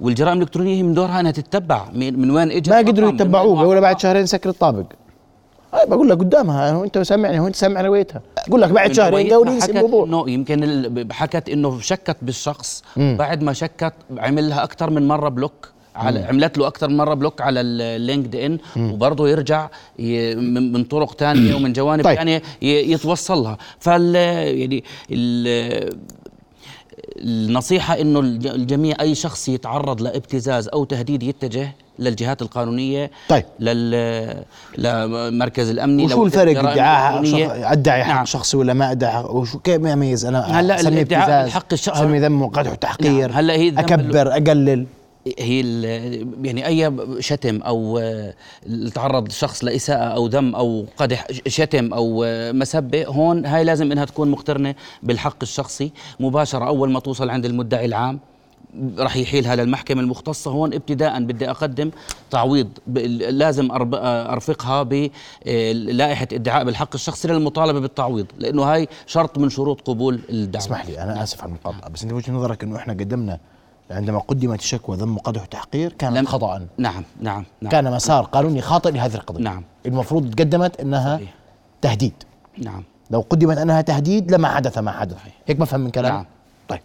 [0.00, 4.26] والجرائم الإلكترونية من دورها إنها تتبع من وين إجت ما قدروا يتبعوه ولا بعد شهرين
[4.26, 4.86] سكر الطابق.
[5.72, 10.04] بقول لك قدامها وانت سامعني وانت سامع روايتها بقول لك بعد شهرين قالوا ينسي الموضوع.
[10.06, 13.16] إنه يمكن حكت إنه شكت بالشخص مم.
[13.18, 17.14] بعد ما شكت عمل لها أكثر من مرة block على عملت له أكثر من مرة
[17.14, 19.68] block على ال LinkedIn وبرضه يرجع
[20.38, 22.16] من طرق ثانية ومن جوانب طيب.
[22.16, 24.84] ثانية يتوصل لها فال يعني
[27.20, 33.44] النصيحة إنه الجميع أي شخص يتعرض لابتزاز أو تهديد يتجه للجهات القانونية طيب.
[33.60, 34.44] لل
[34.78, 37.22] للمركز الأمني وشو الفرق؟ ادعاء
[37.72, 38.24] ادعي حق نعم.
[38.24, 42.72] شخصي ولا ما ادعي وشو كيف يميز؟ أنا هلا الادعاء الحق الشخصي سمي ذم وقدح
[42.72, 43.28] وتحقير.
[43.28, 43.38] نعم.
[43.38, 44.86] هلا هي أكبر أقلل.
[45.38, 45.60] هي
[46.42, 48.00] يعني أي شتم أو
[48.94, 54.30] تعرض الشخص لإساءة أو ذم أو قدح شتم أو مسبة هون هاي لازم إنها تكون
[54.30, 58.20] مقترنة بالحق الشخصي مباشرة أول ما توصل عند المدعي العام.
[58.98, 61.90] راح يحيلها للمحكمة المختصة هون ابتداء بدي أقدم
[62.30, 62.68] تعويض
[63.30, 70.64] لازم أرفقها بلائحة ادعاء بالحق الشخصي للمطالبة بالتعويض لأنه هاي شرط من شروط قبول الدعوة.
[70.64, 73.38] اسمح لي أنا آسف على المقاطعة بس أنت وجهة نظرك أنه إحنا قدمنا
[73.90, 76.66] عندما قدمت الشكوى ذم وقدح وتحقير كان خطأ.
[76.78, 77.72] نعم نعم نعم.
[77.72, 79.44] كان مسار قانوني خاطئ لهذه القضية.
[79.44, 79.64] نعم.
[79.86, 81.34] المفروض تقدمت أنها صحيح.
[81.82, 82.12] تهديد.
[82.58, 82.84] نعم.
[83.10, 85.16] لو قدمت أنها تهديد لما حدث ما حدث.
[85.46, 86.26] هيك بفهم من كلامك نعم.
[86.68, 86.80] طيب.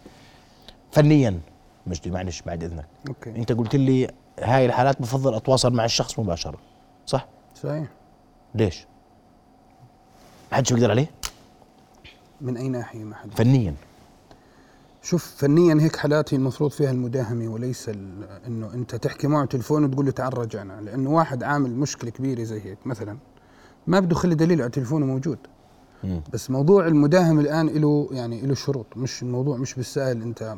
[0.92, 1.40] فنيا
[1.86, 2.86] مجدي معلش بعد إذنك.
[3.08, 3.30] أوكي.
[3.30, 4.08] أنت قلت لي
[4.40, 6.58] هاي الحالات بفضل أتواصل مع الشخص مباشرة
[7.06, 7.28] صح؟
[7.62, 7.88] صحيح.
[8.54, 8.86] ليش؟
[10.52, 11.10] ما حدش بيقدر عليه؟
[12.40, 13.74] من أي ناحية ما حد فنيا.
[15.02, 17.88] شوف فنيا هيك حالات هي المفروض فيها المداهمة وليس
[18.46, 22.60] إنه أنت تحكي معه تلفون وتقول له تعال رجعنا لأنه واحد عامل مشكلة كبيرة زي
[22.60, 23.18] هيك مثلا
[23.86, 25.38] ما بده يخلي دليل على تليفونه موجود.
[26.32, 30.56] بس موضوع المداهمة الآن له يعني له شروط مش الموضوع مش بالسهل أنت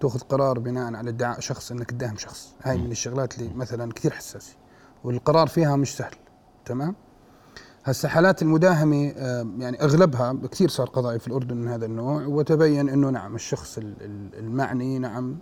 [0.00, 2.52] تأخذ قرار بناء على ادعاء شخص إنك تداهم شخص.
[2.62, 4.52] هاي من الشغلات اللي مثلا كثير حساسة.
[5.04, 6.14] والقرار فيها مش سهل.
[6.64, 6.94] تمام؟
[7.84, 8.96] هسه حالات المداهمة
[9.58, 13.78] يعني أغلبها كثير صار قضايا في الأردن من هذا النوع وتبين أنه نعم الشخص
[14.38, 15.38] المعني نعم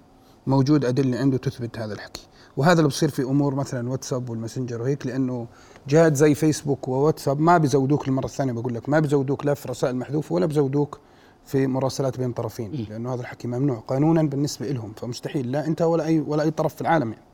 [0.46, 2.26] موجود أدلة عنده تثبت هذا الحكي.
[2.56, 5.46] وهذا اللي بصير في أمور مثلا واتساب والماسنجر وهيك لأنه
[5.88, 9.96] جهات زي فيسبوك وواتساب ما بزودوك المرة الثانية بقول لك ما بزودوك لا في رسائل
[9.96, 10.98] محذوفة ولا بزودوك
[11.46, 16.04] في مراسلات بين طرفين لأنه هذا الحكي ممنوع قانونا بالنسبة لهم فمستحيل لا أنت ولا
[16.04, 17.24] اي ولا أي طرف في العالم يعني.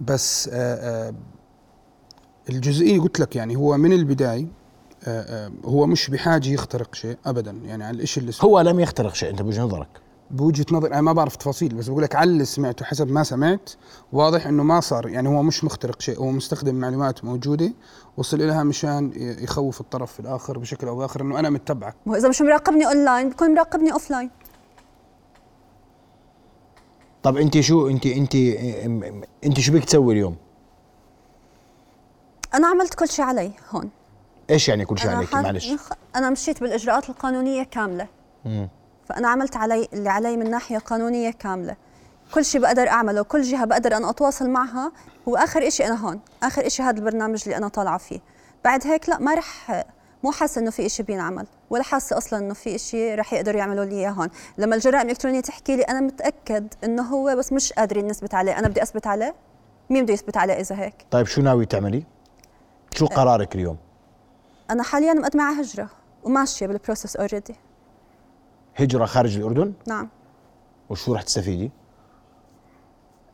[0.00, 1.14] بس آآ آه، آآ آه،
[2.50, 4.46] الجزئية قلت لك يعني هو من البداية
[5.04, 9.30] آه، هو مش بحاجة يخترق شيء ابدا يعني على الشيء اللي هو لم يخترق شيء
[9.30, 9.88] أنت بوجهة نظرك.
[10.30, 13.70] بوجهة نظر أنا ما بعرف تفاصيل بس بقول لك على اللي سمعته حسب ما سمعت.
[14.12, 17.72] واضح إنه ما صار يعني هو مش مخترق شيء هو مستخدم معلومات موجودة
[18.16, 22.86] وصل لها مشان يخوف الطرف الآخر بشكل أو بآخر إنه أنا متبعك وإذا مش مراقبني
[22.86, 24.30] أونلاين بكون مراقبني offline.
[27.22, 28.34] طب أنت شو أنت أنت
[29.44, 30.36] أنت شو بدك تسوي اليوم؟
[32.54, 33.90] أنا عملت كل شيء علي هون.
[34.50, 35.70] إيش يعني كل شيء عليك؟ معلش؟
[36.16, 38.08] أنا مشيت بالإجراءات القانونية كاملة.
[38.46, 38.68] امم
[39.08, 41.76] فأنا عملت علي اللي علي من ناحية قانونية كاملة.
[42.34, 44.92] كل شيء بقدر أعمله كل جهة بقدر أنا أتواصل معها
[45.26, 48.20] وآخر شيء أنا هون آخر شيء هذا البرنامج اللي أنا طالعة فيه.
[48.64, 49.82] بعد هيك لا ما رح
[50.24, 53.84] مو حاسة إنه في شيء بينعمل ولا حاسة أصلا إنه في شيء رح يقدروا يعملوا
[53.84, 54.28] لي إياه هون.
[54.58, 58.58] لما الجرائم الإلكترونية تحكي لي أنا متأكد إنه هو بس مش قادرين نثبت عليه.
[58.58, 59.34] أنا بدي أثبت عليه
[59.90, 62.04] مين بده يثبت عليه إذا هيك؟ طيب شو ناوي تعملي؟
[62.94, 63.76] شو قرارك اليوم؟
[64.70, 65.88] أنا حاليا مقدمة على هجرة
[66.24, 67.54] وماشية بال process already
[68.76, 70.08] هجرة خارج الأردن؟ نعم.
[70.90, 71.70] وشو رح تستفيدي؟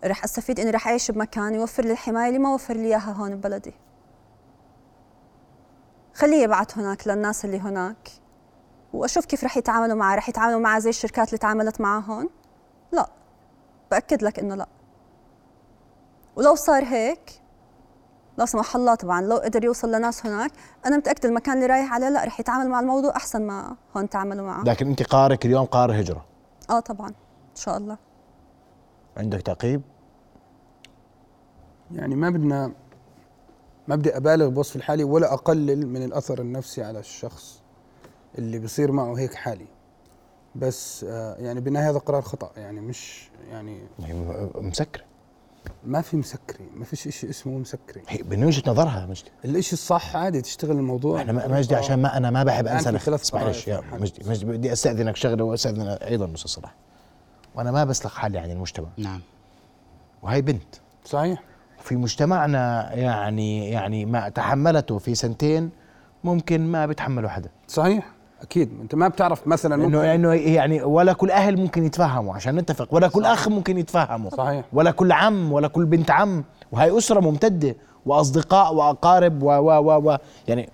[0.04, 3.36] رح أستفيد إني رح أعيش بمكان يوفر لي الحماية اللي ما وفر لي إياها هون
[3.36, 3.74] ببلدي.
[6.14, 8.08] خليه يبعث هناك للناس اللي هناك
[8.92, 12.28] وأشوف كيف رح يتعاملوا معه رح يتعاملوا معه زي الشركات اللي تعاملت معه هون؟
[12.92, 13.08] لا.
[13.90, 14.66] بأكد لك إنه لا.
[16.36, 17.41] ولو صار هيك
[18.38, 20.50] لا سمح الله طبعا لو قدر يوصل لناس هناك
[20.86, 24.46] أنا متاكد المكان اللي رايح عليه لا رح يتعامل مع الموضوع أحسن ما هون تعاملوا
[24.46, 24.64] معه.
[24.64, 26.24] لكن أنت قارك اليوم قار هجرة.
[26.70, 27.96] آه طبعا إن شاء الله.
[29.16, 29.82] عندك تعقيب؟
[31.92, 32.72] يعني ما بدنا
[33.88, 37.62] ما بدي أبالغ بوصف الحالي ولا أقلل من الأثر النفسي على الشخص
[38.38, 39.66] اللي بصير معه هيك حالي.
[40.54, 43.82] بس آه يعني بالنهايه هذا قرار خطأ يعني مش يعني
[44.54, 45.04] مسكر.
[45.84, 48.02] ما في مسكري ما فيش شيء اسمه مسكري.
[48.08, 49.30] هي من وجهة نظرها مجدي.
[49.44, 51.20] الشيء الصح عادي تشتغل الموضوع.
[51.20, 55.16] إحنا مجدي عشان ما أنا ما بحب أنسى اسمع ليش يا مجدي مجدي بدي أستأذنك
[55.16, 56.74] شغلة وأستأذن أيضا أستاذ صلاح.
[57.54, 58.88] وأنا ما بسلق حالي عن المجتمع.
[58.96, 59.20] نعم.
[60.22, 60.74] وهي بنت.
[61.04, 61.42] صحيح.
[61.80, 65.70] في مجتمعنا يعني يعني ما تحملته في سنتين
[66.24, 67.50] ممكن ما بيتحمله حدا.
[67.68, 68.11] صحيح.
[68.42, 68.70] أكيد.
[68.82, 73.08] أنت ما بتعرف مثلا انه إنه يعني ولا كل أهل ممكن يتفهموا عشان نتفق ولا
[73.08, 73.32] كل صحيح.
[73.32, 74.30] أخ ممكن يتفهموا.
[74.30, 74.64] صحيح.
[74.72, 76.44] ولا كل عم ولا كل بنت عم.
[76.72, 77.76] وهي أسرة ممتدة
[78.06, 80.16] وأصدقاء وأقارب و و و
[80.48, 80.68] يعني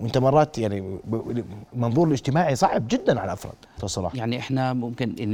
[0.00, 0.98] وانت مرات يعني
[1.74, 3.54] المنظور الاجتماعي صعب جدا على الافراد
[3.86, 4.14] صلاح.
[4.14, 5.32] يعني إحنا ممكن إن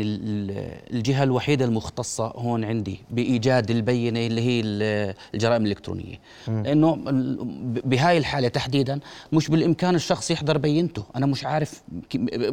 [0.91, 4.61] الجهة الوحيدة المختصة هون عندي بإيجاد البينة اللي هي
[5.35, 6.17] الجرائم الإلكترونية.
[6.49, 6.63] م.
[6.63, 6.99] لأنه
[7.85, 9.01] بهاي الحالة تحديدا
[9.33, 11.05] مش بالإمكان الشخص يحضر بينته.
[11.17, 11.83] أنا مش عارف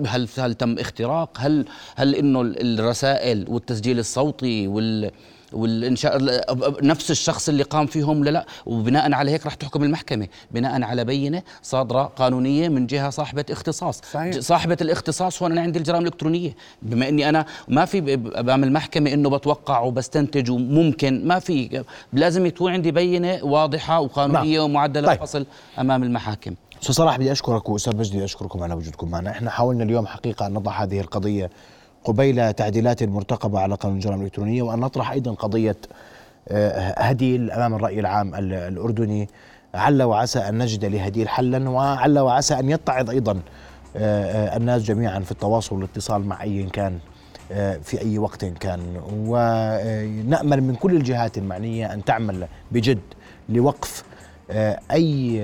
[0.07, 5.11] هل هل تم اختراق؟ هل هل إنه الرسائل والتسجيل الصوتي وال
[5.53, 6.17] والإنشاء
[6.85, 11.03] نفس الشخص اللي قام فيهم لا لا وبناء على هيك راح تحكم المحكمة بناء على
[11.05, 14.39] بينة صادرة قانونية من جهة صاحبة اختصاص صحيح.
[14.39, 19.29] صاحبة الاختصاص هون أنا عندي الجرائم الإلكترونية بما إني أنا ما في أمام المحكمة إنه
[19.29, 21.83] بتوقع وبستنتج وممكن ما في
[22.13, 24.69] لازم يكون عندي بينة واضحة وقانونية نعم.
[24.69, 25.21] ومعدلة طيب.
[25.21, 25.45] الفصل
[25.79, 30.07] أمام المحاكم أستاذ صلاح بدي أشكرك وأستاذ مجدي أشكركم على وجودكم معنا إحنا حاولنا اليوم
[30.07, 31.49] حقيقة أن نضع هذه القضية
[32.03, 35.75] قبيل تعديلات مرتقبة على قانون الجرائم الإلكترونية وأن نطرح أيضا قضية
[36.49, 39.29] آه، هديل أمام الرأي العام الأردني.
[39.73, 43.39] عل وعسى أن نجد لهديل حلا وعل وعسى أن يتعظ أيضا
[43.95, 46.99] آه، آه، الناس جميعا في التواصل والاتصال مع أي كان
[47.83, 48.79] في أي وقت كان.
[49.11, 52.99] ونأمل من كل الجهات المعنية أن تعمل بجد
[53.49, 54.03] لوقف
[54.91, 55.41] أي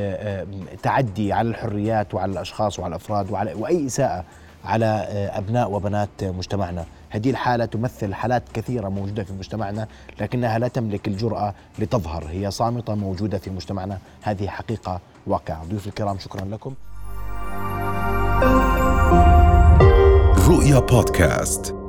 [0.83, 4.25] تعدي على الحريات وعلى الأشخاص وعلى الأفراد وعلى وأي إساءة
[4.65, 6.85] على آه، أبناء وبنات مجتمعنا.
[7.09, 9.87] هذه الحالة تمثل حالات كثيرة موجودة في مجتمعنا
[10.21, 12.25] لكنها لا تملك الجرأة لتظهر.
[12.29, 13.97] هي صامتة موجودة في مجتمعنا.
[14.21, 15.65] هذه حقيقة واقعة.
[15.65, 16.73] ضيوف الكرام شكرا لكم.
[20.47, 21.82] رؤيا بودكاست.